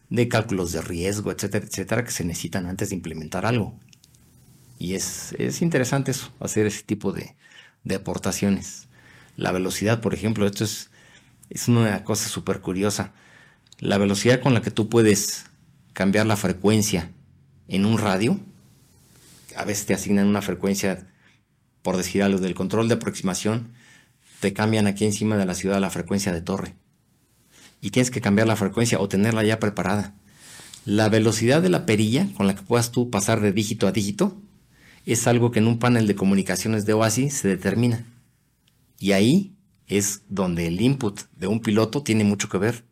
[0.09, 3.79] de cálculos de riesgo, etcétera, etcétera, que se necesitan antes de implementar algo.
[4.77, 7.35] Y es, es interesante eso, hacer ese tipo de,
[7.85, 8.89] de aportaciones.
[9.37, 10.91] La velocidad, por ejemplo, esto es,
[11.49, 13.13] es una cosa súper curiosa.
[13.79, 15.45] La velocidad con la que tú puedes
[15.93, 17.11] cambiar la frecuencia
[17.67, 18.39] en un radio,
[19.55, 21.07] a veces te asignan una frecuencia,
[21.81, 23.73] por decir algo, del control de aproximación,
[24.39, 26.75] te cambian aquí encima de la ciudad la frecuencia de torre.
[27.81, 30.15] Y tienes que cambiar la frecuencia o tenerla ya preparada.
[30.85, 34.41] La velocidad de la perilla con la que puedas tú pasar de dígito a dígito
[35.05, 38.05] es algo que en un panel de comunicaciones de OASI se determina.
[38.99, 39.53] Y ahí
[39.87, 42.83] es donde el input de un piloto tiene mucho que ver.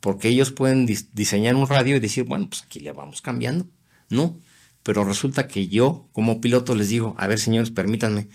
[0.00, 3.66] Porque ellos pueden dis- diseñar un radio y decir, bueno, pues aquí le vamos cambiando.
[4.10, 4.40] No,
[4.82, 8.28] pero resulta que yo como piloto les digo, a ver señores, permítanme,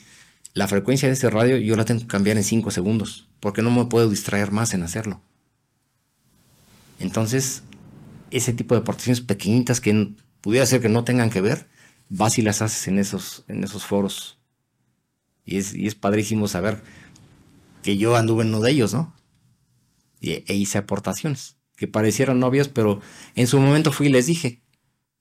[0.54, 3.72] la frecuencia de ese radio yo la tengo que cambiar en 5 segundos, porque no
[3.72, 5.22] me puedo distraer más en hacerlo.
[7.00, 7.64] Entonces,
[8.32, 11.68] ese tipo de aportaciones pequeñitas que pudiera ser que no tengan que ver,
[12.10, 14.38] vas y las haces en esos, en esos foros.
[15.46, 16.82] Y es, y es padrísimo saber
[17.82, 19.14] que yo anduve en uno de ellos, ¿no?
[20.22, 23.02] E hice aportaciones que parecieron obvias, pero
[23.36, 24.63] en su momento fui y les dije,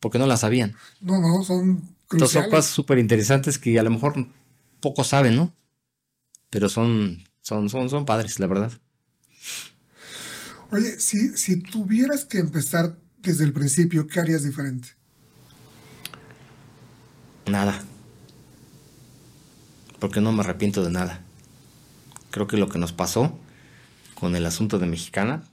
[0.02, 0.74] porque no las sabían.
[1.00, 1.80] No, no, son
[2.10, 4.26] Entonces son cosas súper interesantes que a lo mejor
[4.80, 5.54] pocos saben, ¿no?
[6.50, 8.72] Pero son, son, son, son padres, la verdad.
[10.72, 14.88] Oye, si, si tuvieras que empezar desde el principio, ¿qué harías diferente?
[17.46, 17.80] Nada.
[20.00, 21.20] Porque no me arrepiento de nada.
[22.32, 23.38] Creo que lo que nos pasó
[24.18, 25.44] con el asunto de Mexicana,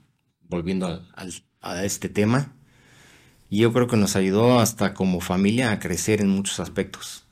[0.48, 2.56] volviendo al- al- a este tema,
[3.58, 7.26] yo creo que nos ayudó hasta como familia a crecer en muchos aspectos.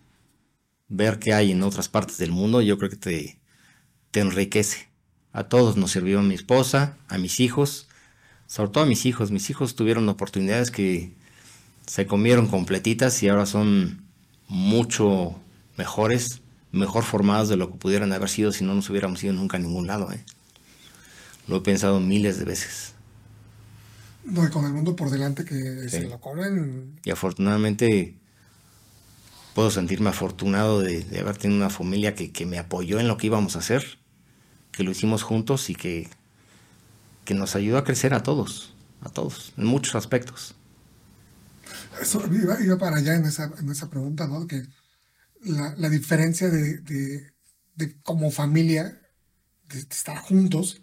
[0.87, 3.39] Ver qué hay en otras partes del mundo, yo creo que te,
[4.13, 4.89] enriquece.
[5.31, 7.87] A todos nos sirvió mi esposa, a mis hijos,
[8.47, 9.29] sobre todo a mis hijos.
[9.29, 11.13] Mis hijos tuvieron oportunidades que
[11.85, 14.01] se comieron completitas y ahora son
[14.47, 15.39] mucho
[15.77, 16.41] mejores,
[16.71, 19.59] mejor formados de lo que pudieran haber sido si no nos hubiéramos ido nunca a
[19.59, 20.11] ningún lado.
[20.11, 20.25] ¿eh?
[21.47, 22.96] Lo he pensado miles de veces.
[24.27, 26.99] No, y con el mundo por delante que se lo comen.
[27.05, 28.19] Y afortunadamente
[29.55, 33.27] puedo sentirme afortunado de, haber tenido una familia que, que, me apoyó en lo que
[33.27, 33.99] íbamos a hacer,
[34.71, 36.09] que lo hicimos juntos y que,
[37.23, 40.55] que nos ayudó a crecer a todos, a todos, en muchos aspectos.
[42.01, 44.45] Eso iba, iba para allá en esa, en esa pregunta, ¿no?
[44.45, 44.63] Que
[45.41, 47.31] la, la diferencia de, de,
[47.75, 49.01] de, como familia,
[49.69, 50.81] de, estar juntos,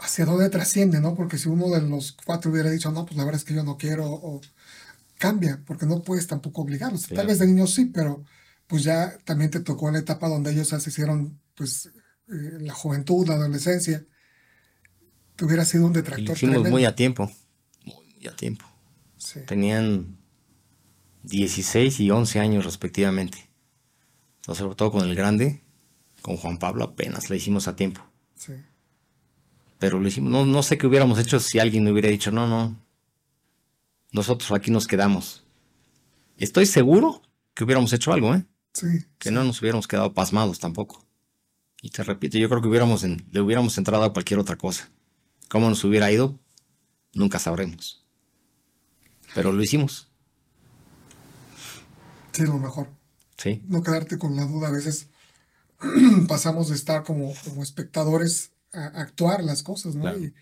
[0.00, 1.14] hacia dónde trasciende, ¿no?
[1.14, 3.64] Porque si uno de los cuatro hubiera dicho, no, pues la verdad es que yo
[3.64, 4.40] no quiero, o
[5.18, 7.08] cambia, porque no puedes tampoco obligarlos.
[7.08, 8.24] Tal vez de niños sí, pero
[8.66, 11.86] pues ya también te tocó la etapa donde ellos se hicieron, pues,
[12.28, 14.04] eh, la juventud, la adolescencia.
[15.34, 16.36] Te hubiera sido un detractor.
[16.40, 17.30] Y lo muy a tiempo,
[17.84, 18.64] muy a tiempo.
[19.46, 20.18] Tenían
[21.24, 23.50] 16 y 11 años respectivamente.
[24.40, 25.64] Entonces, sobre todo con el grande,
[26.22, 28.02] con Juan Pablo apenas la hicimos a tiempo.
[28.36, 28.52] Sí.
[29.78, 32.76] Pero lo hicimos, no, no sé qué hubiéramos hecho si alguien hubiera dicho, no, no,
[34.12, 35.44] nosotros aquí nos quedamos.
[36.36, 37.22] Estoy seguro
[37.54, 38.44] que hubiéramos hecho algo, ¿eh?
[38.72, 38.86] Sí.
[39.18, 41.04] Que no nos hubiéramos quedado pasmados tampoco.
[41.80, 44.90] Y te repito, yo creo que hubiéramos le hubiéramos entrado a cualquier otra cosa.
[45.48, 46.38] ¿Cómo nos hubiera ido?
[47.14, 48.04] Nunca sabremos.
[49.34, 50.10] Pero lo hicimos.
[52.32, 52.88] Sí, lo mejor.
[53.36, 53.62] Sí.
[53.66, 54.68] No quedarte con la duda.
[54.68, 55.08] A veces
[56.28, 60.16] pasamos de estar como, como espectadores a actuar las cosas, ¿no?
[60.16, 60.32] Y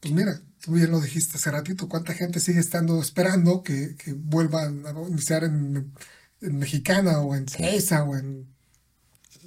[0.00, 4.12] pues mira, tú bien lo dijiste hace ratito, cuánta gente sigue estando esperando que, que
[4.12, 5.92] vuelvan a iniciar en,
[6.40, 8.46] Mexicana o en Cesa o en...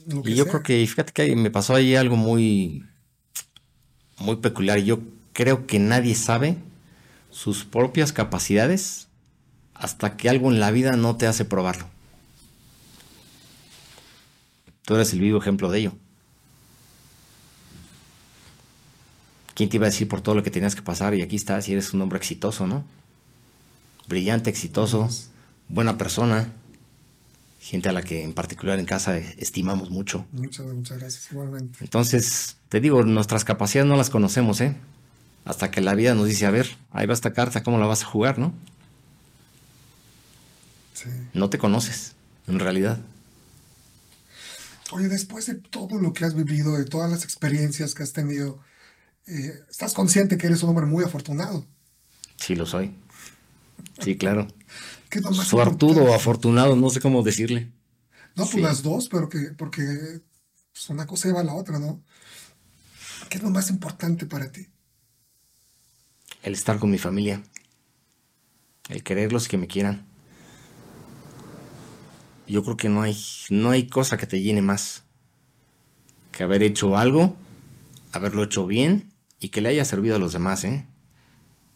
[0.08, 2.84] Lo que y yo creo que, fíjate que me pasó ahí algo muy,
[4.18, 4.80] muy peculiar.
[4.80, 5.02] Yo
[5.34, 6.58] creo que nadie sabe
[7.30, 9.10] sus propias capacidades
[9.76, 11.88] hasta que algo en la vida no te hace probarlo.
[14.86, 15.94] Tú eres el vivo ejemplo de ello.
[19.58, 21.16] ¿Quién te iba a decir por todo lo que tenías que pasar?
[21.16, 22.86] Y aquí estás y eres un hombre exitoso, ¿no?
[24.08, 25.10] Brillante, exitoso,
[25.68, 26.54] buena persona,
[27.60, 30.28] gente a la que en particular en casa estimamos mucho.
[30.32, 31.80] Muchas, muchas gracias, igualmente.
[31.82, 34.76] Entonces, te digo, nuestras capacidades no las conocemos, ¿eh?
[35.44, 38.04] Hasta que la vida nos dice, a ver, ahí va esta carta, ¿cómo la vas
[38.04, 38.54] a jugar, no?
[40.94, 41.10] Sí.
[41.34, 42.14] No te conoces,
[42.46, 43.00] en realidad.
[44.92, 48.60] Oye, después de todo lo que has vivido, de todas las experiencias que has tenido,
[49.28, 51.66] eh, estás consciente que eres un hombre muy afortunado.
[52.38, 52.96] Sí, lo soy.
[54.00, 54.48] Sí, claro.
[55.32, 57.72] Suertudo o afortunado, no sé cómo decirle.
[58.36, 60.22] No, pues las dos, pero que, porque
[60.72, 62.02] pues, una cosa lleva a la otra, ¿no?
[63.30, 64.68] ¿Qué es lo más importante para ti?
[66.44, 67.44] El estar con mi familia.
[68.88, 70.08] El quererlos que me quieran.
[72.48, 73.18] Yo creo que no hay,
[73.50, 75.04] no hay cosa que te llene más
[76.32, 77.36] que haber hecho algo,
[78.14, 80.88] haberlo hecho bien y que le haya servido a los demás, ¿eh?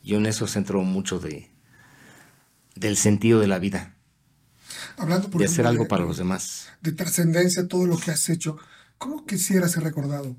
[0.03, 1.51] Yo en eso centro mucho de
[2.75, 3.95] del sentido de la vida.
[4.97, 6.69] Hablando por de hacer algo para los demás.
[6.81, 8.57] De trascendencia, todo lo que has hecho.
[8.97, 10.35] ¿Cómo quisieras ser recordado?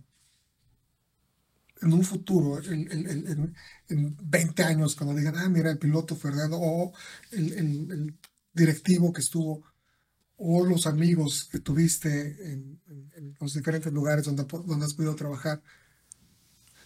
[1.81, 3.55] En un futuro, en,
[3.89, 6.93] 20 años, cuando digan, ah, mira, el piloto Fernando, o
[7.33, 8.17] el,
[8.55, 9.65] directivo que estuvo,
[10.37, 12.81] o los amigos que tuviste en,
[13.41, 15.63] los diferentes lugares donde, donde has podido trabajar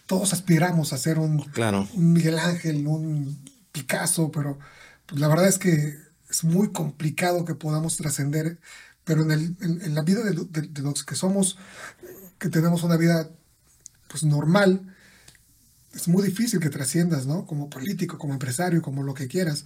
[0.07, 1.87] todos aspiramos a ser un, claro.
[1.93, 3.37] un Miguel Ángel, un
[3.71, 4.57] Picasso, pero
[5.05, 5.99] pues, la verdad es que
[6.29, 8.57] es muy complicado que podamos trascender,
[9.03, 11.57] pero en, el, en, la vida de, los que somos,
[12.39, 13.29] que tenemos una vida
[14.09, 14.95] pues normal,
[15.93, 17.45] es muy difícil que trasciendas, ¿no?
[17.45, 19.65] Como político, como empresario, como lo que quieras.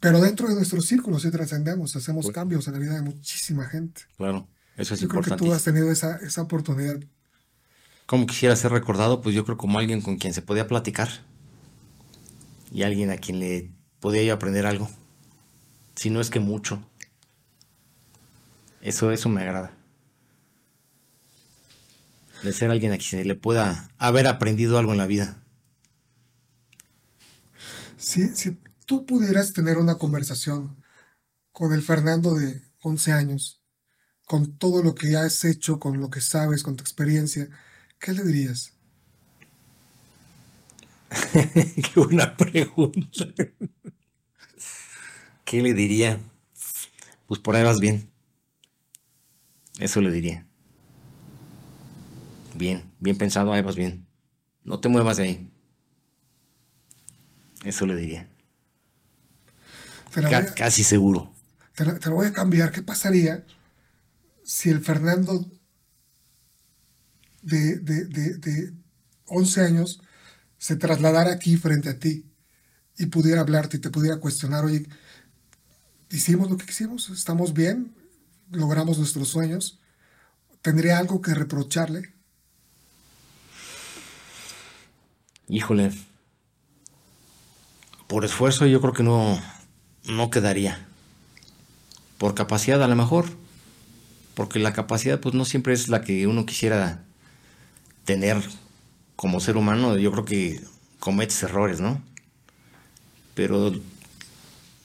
[0.00, 3.66] Pero dentro de nuestros círculos sí trascendemos, hacemos pues cambios en la vida de muchísima
[3.66, 4.02] gente.
[4.16, 5.36] Claro, eso es Yo importante.
[5.36, 6.98] Creo que tú has tenido esa, esa oportunidad
[8.12, 9.22] ¿Cómo quisiera ser recordado?
[9.22, 11.08] Pues yo creo como alguien con quien se podía platicar.
[12.70, 14.90] Y alguien a quien le podía yo aprender algo.
[15.96, 16.86] Si no es que mucho.
[18.82, 19.74] Eso, eso me agrada.
[22.42, 25.42] De ser alguien a quien se le pueda haber aprendido algo en la vida.
[27.96, 30.84] Si, si tú pudieras tener una conversación
[31.50, 33.62] con el Fernando de 11 años,
[34.26, 37.48] con todo lo que has hecho, con lo que sabes, con tu experiencia,
[38.02, 38.72] ¿qué le dirías?
[41.32, 43.26] Qué buena pregunta.
[45.44, 46.18] ¿Qué le diría?
[47.26, 48.10] Pues por ahí vas bien.
[49.78, 50.46] Eso le diría.
[52.54, 54.06] Bien, bien pensado, ahí vas bien.
[54.64, 55.50] No te muevas de ahí.
[57.64, 58.28] Eso le diría.
[60.56, 61.32] casi seguro.
[61.74, 62.72] te, lo voy a cambiar.
[62.72, 63.46] ¿Qué pasaría
[64.44, 65.46] si el Fernando
[67.42, 68.72] de, de, de, de
[69.26, 70.00] 11 años
[70.58, 72.24] se trasladara aquí frente a ti
[72.96, 74.86] y pudiera hablarte y te pudiera cuestionar, oye,
[76.10, 77.94] hicimos lo que quisimos, estamos bien,
[78.50, 79.80] logramos nuestros sueños,
[80.60, 82.14] ¿tendría algo que reprocharle?
[85.48, 85.90] Híjole.
[88.06, 89.40] Por esfuerzo yo creo que no,
[90.04, 90.86] no quedaría.
[92.18, 93.26] Por capacidad a lo mejor.
[94.34, 97.04] Porque la capacidad pues no siempre es la que uno quisiera
[98.04, 98.42] tener
[99.16, 99.96] como ser humano.
[99.96, 100.60] Yo creo que
[100.98, 102.02] cometes errores, ¿no?
[103.34, 103.72] Pero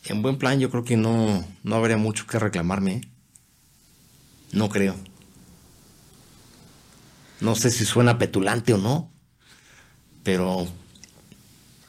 [0.06, 2.94] en buen plan yo creo que no, no habría mucho que reclamarme.
[2.94, 3.02] ¿eh?
[4.52, 4.96] No creo.
[7.42, 9.12] No sé si suena petulante o no
[10.28, 10.68] pero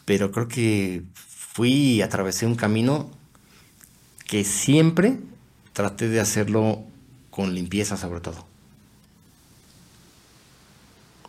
[0.04, 3.10] pero creo que fui y atravesé un camino
[4.28, 5.18] que siempre
[5.72, 6.84] traté de hacerlo
[7.30, 8.47] con limpieza sobre todo.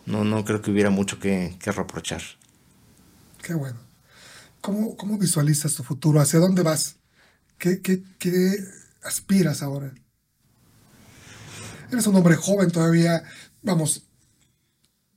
[0.10, 2.22] No, no creo que hubiera mucho que, que reprochar.
[3.44, 3.80] Qué bueno.
[4.60, 6.20] ¿Cómo, cómo visualizas tu futuro?
[6.20, 6.98] ¿Hacia dónde vas?
[7.60, 8.58] ¿Qué, qué, qué
[9.04, 9.94] aspiras ahora?
[11.92, 13.24] Eres un hombre joven todavía,
[13.62, 14.08] vamos,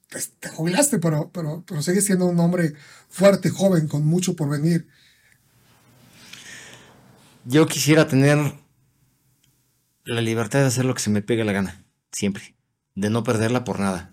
[0.08, 2.74] te, te jubilaste, pero, pero, pero sigues siendo un hombre
[3.08, 4.88] fuerte, joven, con mucho por venir.
[7.44, 8.38] Yo quisiera tener
[10.04, 11.82] la libertad de hacer lo que se me pegue la gana,
[12.12, 12.54] siempre.
[12.94, 14.11] De no perderla por nada.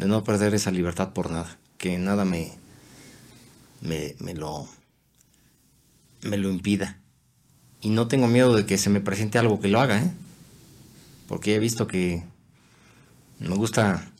[0.00, 1.58] De no perder esa libertad por nada.
[1.76, 2.52] Que nada me,
[3.82, 4.66] me, me lo,
[6.22, 6.98] me lo impida.
[7.82, 10.10] Y no tengo miedo de que se me presente algo que lo haga, ¿eh?
[11.28, 12.24] Porque he visto que
[13.40, 14.10] me gusta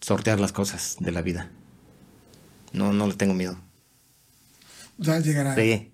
[0.00, 1.50] sortear las cosas de la vida.
[2.72, 3.58] No, no le tengo miedo.
[4.96, 5.54] Ya llegará.
[5.54, 5.92] Sé,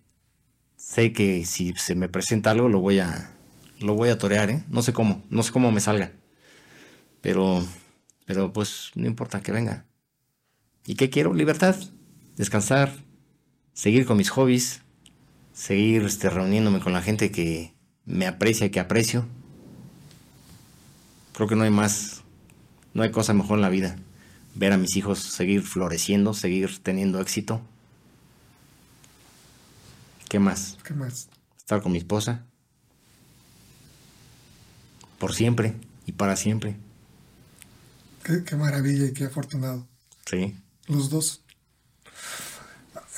[0.77, 3.33] sé que si se me presenta algo lo voy a,
[3.81, 4.63] lo voy a torear, ¿eh?
[4.69, 6.13] No sé cómo, no sé cómo me salga.
[7.23, 7.67] Pero,
[8.27, 9.87] pero pues no importa que venga.
[10.85, 11.33] ¿Y qué quiero?
[11.33, 11.77] Libertad,
[12.37, 12.93] descansar,
[13.73, 14.83] seguir con mis hobbies,
[15.55, 17.75] seguir este, reuniéndome con la gente que
[18.05, 19.27] me aprecia y que aprecio.
[21.33, 22.23] Creo que no hay más,
[22.95, 23.97] no hay cosa mejor en la vida.
[24.55, 27.61] Ver a mis hijos seguir floreciendo, seguir teniendo éxito.
[30.29, 30.79] ¿Qué más?
[30.83, 31.29] ¿Qué más?
[31.57, 32.45] Estar con mi esposa.
[35.19, 35.75] Por siempre
[36.07, 36.77] y para siempre.
[38.27, 39.87] Qué, qué maravilla y qué afortunado.
[40.29, 40.59] Sí.
[40.89, 41.43] Los dos.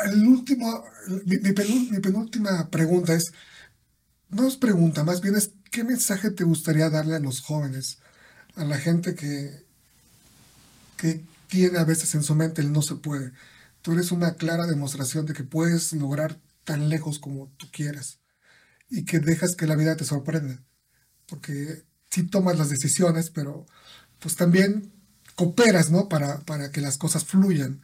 [0.05, 0.85] El último,
[1.25, 3.33] mi, mi penú- mi penúltima pregunta es,
[4.29, 8.01] no es pregunta, más bien es, ¿qué mensaje te gustaría darle a los jóvenes,
[8.55, 9.65] a la gente que,
[10.99, 13.33] que tiene a veces en su mente el no se puede?
[13.81, 18.19] Tú eres una clara demostración de que puedes lograr tan lejos como tú quieras
[18.91, 20.63] y que dejas que la vida te sorprenda,
[21.27, 23.65] porque sí tomas las decisiones, pero
[24.19, 24.93] pues también
[25.39, 26.09] cooperas, ¿no?
[26.11, 27.83] Para, para que las cosas fluyan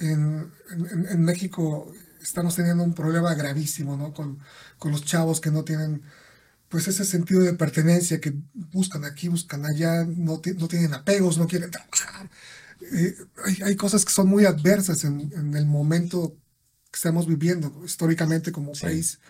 [0.00, 1.92] en, en- en México
[2.22, 4.12] estamos teniendo un problema gravísimo, ¿no?
[4.12, 4.38] Con,
[4.78, 6.02] con los chavos que no tienen,
[6.68, 8.34] pues, ese sentido de pertenencia, que
[8.72, 12.30] buscan aquí, buscan allá, no, no tienen apegos, no quieren trabajar.
[12.92, 16.36] Eh, hay, hay cosas que son muy adversas en, en el momento
[16.92, 18.82] que estamos viviendo históricamente como Sí.
[18.82, 19.20] país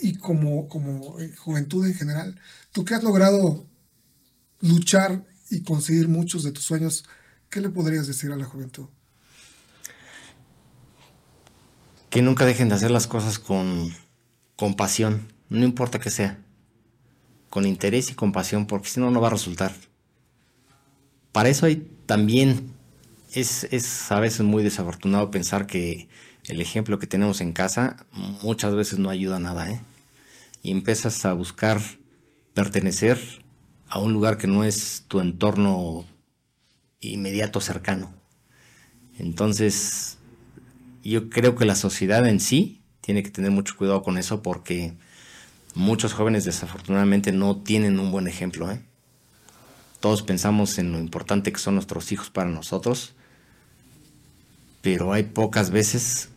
[0.00, 2.40] y como, como eh, juventud en general.
[2.72, 3.66] Tú que has logrado
[4.60, 7.04] luchar y conseguir muchos de tus sueños,
[7.50, 8.86] ¿qué le podrías decir a la juventud?
[12.10, 13.92] Que nunca dejen de hacer las cosas con,
[14.56, 16.38] con pasión, no importa que sea.
[17.50, 19.74] Con interés y con pasión, porque si no, no va a resultar.
[21.32, 22.72] Para eso hay también,
[23.32, 26.08] es, es a veces muy desafortunado pensar que
[26.46, 28.06] el ejemplo que tenemos en casa
[28.42, 29.80] muchas veces no ayuda a nada, ¿eh?
[30.62, 31.80] Y empiezas a buscar
[32.54, 33.42] pertenecer
[33.92, 36.06] a un lugar que no es tu entorno
[37.00, 38.10] inmediato cercano.
[39.18, 40.16] Entonces,
[41.04, 44.94] yo creo que la sociedad en sí tiene que tener mucho cuidado con eso porque
[45.74, 48.72] muchos jóvenes desafortunadamente no tienen un buen ejemplo.
[48.72, 48.82] ¿eh?
[50.00, 53.12] Todos pensamos en lo importante que son nuestros hijos para nosotros,
[54.80, 56.30] pero hay pocas veces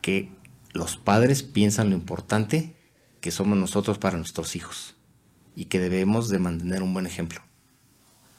[0.00, 0.30] que
[0.72, 2.74] los padres piensan lo importante
[3.20, 4.94] que somos nosotros para nuestros hijos
[5.54, 7.40] y que debemos de mantener un buen ejemplo.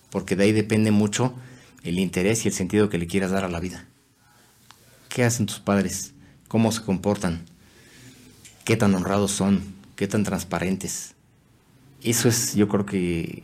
[0.09, 1.33] Porque de ahí depende mucho
[1.83, 3.85] el interés y el sentido que le quieras dar a la vida.
[5.09, 6.13] ¿Qué hacen tus padres?
[6.47, 7.45] ¿Cómo se comportan?
[8.63, 9.75] ¿Qué tan honrados son?
[9.95, 11.15] ¿Qué tan transparentes?
[12.01, 13.43] Eso es, yo creo que,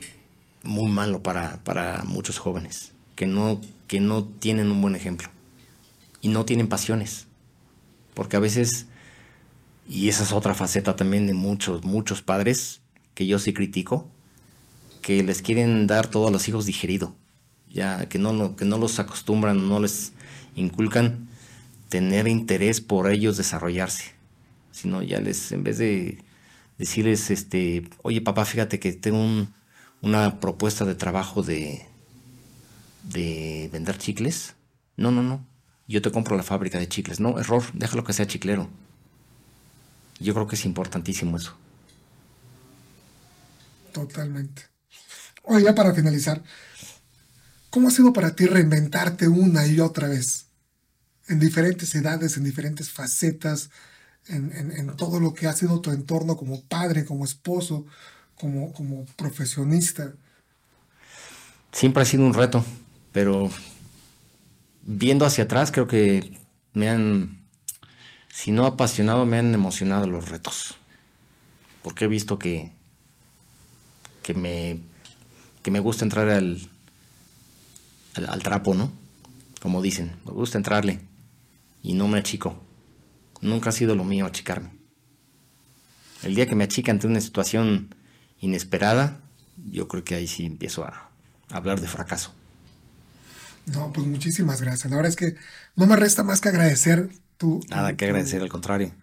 [0.64, 5.30] muy malo para, para muchos jóvenes, que no, que no tienen un buen ejemplo
[6.22, 7.28] y no tienen pasiones.
[8.14, 8.88] Porque a veces,
[9.88, 12.82] Y esa es otra faceta también de muchos, muchos padres
[13.20, 14.10] que yo sí critico,
[15.02, 17.14] que les quieren dar todo a los hijos digerido,
[17.70, 20.14] ya que no, que no los acostumbran, no les
[20.56, 21.28] inculcan
[21.90, 24.14] tener interés por ellos desarrollarse,
[24.72, 26.20] sino ya les, en vez de
[26.78, 29.50] decirles, este, oye papá, fíjate que tengo
[30.02, 31.86] una propuesta de trabajo de,
[33.04, 34.56] de vender chicles,
[34.96, 35.46] no, no, no,
[35.90, 38.70] yo te compro la fábrica de chicles, no, error, déjalo que sea chiclero.
[40.22, 41.58] Yo creo que es importantísimo eso.
[43.92, 44.64] Totalmente.
[45.44, 46.44] Oye, ya para finalizar,
[47.70, 50.48] ¿cómo ha sido para ti reinventarte una y otra vez?
[51.28, 53.70] En diferentes edades, en diferentes facetas,
[54.28, 57.86] en, todo lo que ha sido tu entorno como padre, como esposo,
[58.36, 60.14] como, como profesionista.
[61.72, 62.64] Siempre ha sido un reto,
[63.12, 63.50] pero
[64.84, 66.38] viendo hacia atrás creo que
[66.74, 67.44] me han,
[68.32, 70.76] si no apasionado, me han emocionado los retos.
[71.82, 72.72] Porque he visto que
[74.30, 74.80] que me,
[75.64, 76.70] que me gusta entrar al,
[78.14, 78.92] al, trapo, ¿no?
[79.60, 81.00] Como dicen, me gusta entrarle
[81.82, 82.62] y no me achico.
[83.42, 84.70] Nunca ha sido lo mío achicarme.
[86.22, 87.96] El día que me achica ante una situación
[88.40, 89.20] inesperada,
[89.72, 91.10] yo creo que ahí sí empiezo a,
[91.50, 92.32] hablar de fracaso.
[93.66, 94.92] No, pues muchísimas gracias.
[94.92, 95.38] La verdad es que
[95.76, 97.62] no me resta más que agradecer tu...
[97.68, 98.94] Nada que agradecer, al contrario.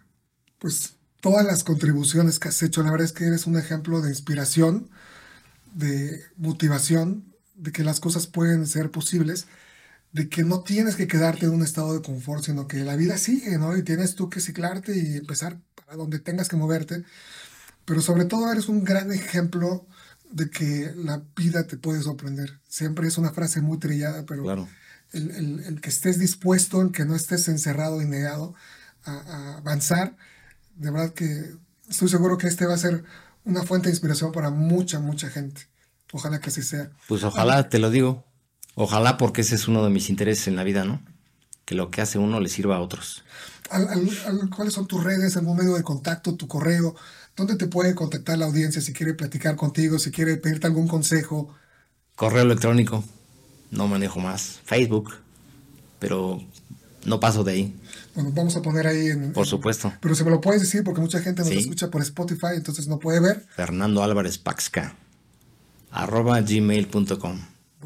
[0.61, 2.85] Pues todas las contribuciones que has hecho.
[2.85, 4.89] La verdad es que eres un ejemplo de inspiración
[5.77, 9.47] de motivación, de que las cosas pueden ser posibles,
[10.13, 13.19] de que no tienes que quedarte en un estado de confort, sino que la vida
[13.19, 13.77] sigue, ¿no?
[13.77, 17.05] Y tienes tú que ciclarte y empezar para donde tengas que moverte.
[17.85, 19.87] Pero sobre todo eres un gran ejemplo
[20.33, 22.59] de que la vida te puede sorprender.
[22.69, 24.67] Siempre es una frase muy trillada, pero
[25.13, 28.55] el, que estés dispuesto, el que no estés encerrado y negado
[29.05, 30.17] a, a avanzar,
[30.77, 31.55] de verdad que
[31.89, 33.05] estoy seguro que este va a ser
[33.47, 35.63] una fuente de inspiración para mucha, mucha gente.
[36.13, 36.91] Ojalá que así sea.
[37.09, 38.25] Pues ojalá, te lo digo.
[38.75, 41.01] Ojalá porque ese es uno de mis intereses en la vida, ¿no?
[41.65, 43.25] Que lo que hace uno le sirva a otros.
[44.55, 46.95] ¿Cuáles son tus redes, algún medio de contacto, tu correo?
[47.37, 51.55] ¿Dónde te puede contactar la audiencia si quiere platicar contigo, si quiere pedirte algún consejo?
[52.15, 53.03] Correo electrónico.
[53.71, 54.61] No manejo más.
[54.65, 55.15] Facebook.
[55.99, 56.43] Pero
[57.07, 57.77] no paso de ahí.
[58.15, 59.33] Bueno, vamos a poner ahí en...
[59.33, 59.93] Por supuesto.
[60.01, 62.99] pero se me lo puedes decir porque mucha gente nos escucha por Spotify, entonces no
[62.99, 63.47] puede ver.
[63.55, 64.97] Fernando Álvarez Paxca.
[65.91, 67.41] Arroba gmail.com.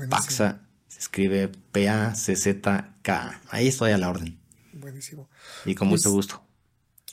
[0.08, 3.40] Paxa se escribe P-A-C-Z-K.
[3.50, 4.38] Ahí estoy a la orden.
[4.72, 5.28] Buenísimo.
[5.64, 6.42] Y con mucho pues, gusto.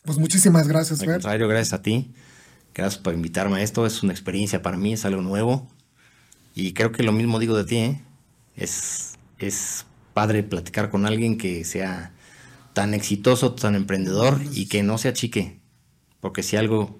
[0.03, 2.13] Pues muchísimas gracias, Al contrario, gracias a ti.
[2.73, 3.85] Gracias por invitarme a esto.
[3.85, 5.67] Es una experiencia para mí, es algo nuevo.
[6.55, 8.01] Y creo que lo mismo digo de ti, ¿eh?
[8.55, 9.85] Es, es
[10.17, 12.11] padre platicar con alguien que sea
[12.73, 15.61] tan exitoso, tan emprendedor y que no se achique.
[16.21, 16.99] Porque si algo,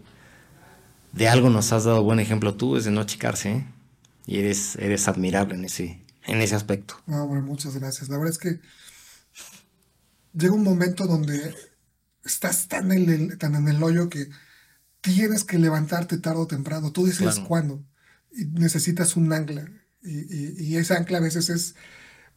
[1.14, 3.50] de algo nos has dado buen ejemplo tú, es de no achicarse.
[3.50, 3.68] ¿eh?
[4.28, 7.02] Y eres, eres admirable en ese, en ese aspecto.
[7.08, 8.08] No, bueno, muchas gracias.
[8.10, 8.60] La verdad es que
[10.34, 11.56] llega un momento donde
[12.24, 14.30] estás tan en el, tan en el hoyo que
[15.02, 16.92] tienes que levantarte tarde o temprano.
[16.92, 17.84] Tú dices cuándo.
[18.32, 19.68] Y necesitas un ancla.
[20.04, 21.74] Y, y, y ese ancla a veces es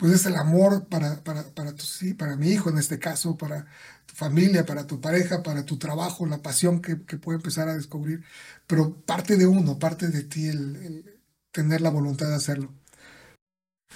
[0.01, 3.37] pues es el amor para, para, para, tu, sí, para mi hijo en este caso,
[3.37, 3.67] para
[4.07, 7.75] tu familia, para tu pareja, para tu trabajo, la pasión que, que puede empezar a
[7.75, 8.25] descubrir.
[8.67, 11.21] Pero parte de uno, parte de ti el,
[11.53, 12.75] tener la voluntad de hacerlo.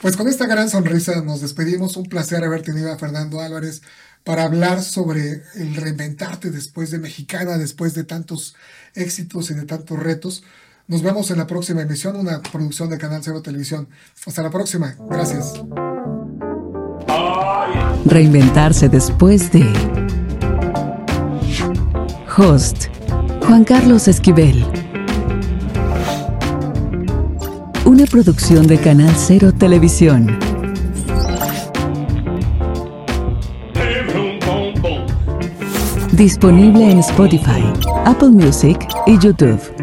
[0.02, 1.96] Pues con esta gran sonrisa nos despedimos.
[1.96, 3.80] Un placer haber tenido a Fernando Álvarez
[4.24, 8.56] para hablar sobre el reinventarte después de Mexicana, después de tantos
[8.94, 10.44] éxitos y de tantos retos.
[10.86, 13.88] Nos vemos en la próxima emisión, una producción de Canal Cero Televisión.
[14.26, 14.94] Hasta la próxima.
[15.08, 15.54] Gracias.
[18.04, 19.66] Reinventarse después de...
[22.36, 22.88] Host.
[23.46, 24.62] Juan Carlos Esquivel.
[27.86, 30.38] Una producción de Canal Cero Televisión.
[36.12, 37.64] Disponible en Spotify,
[38.04, 39.73] Apple Music y YouTube.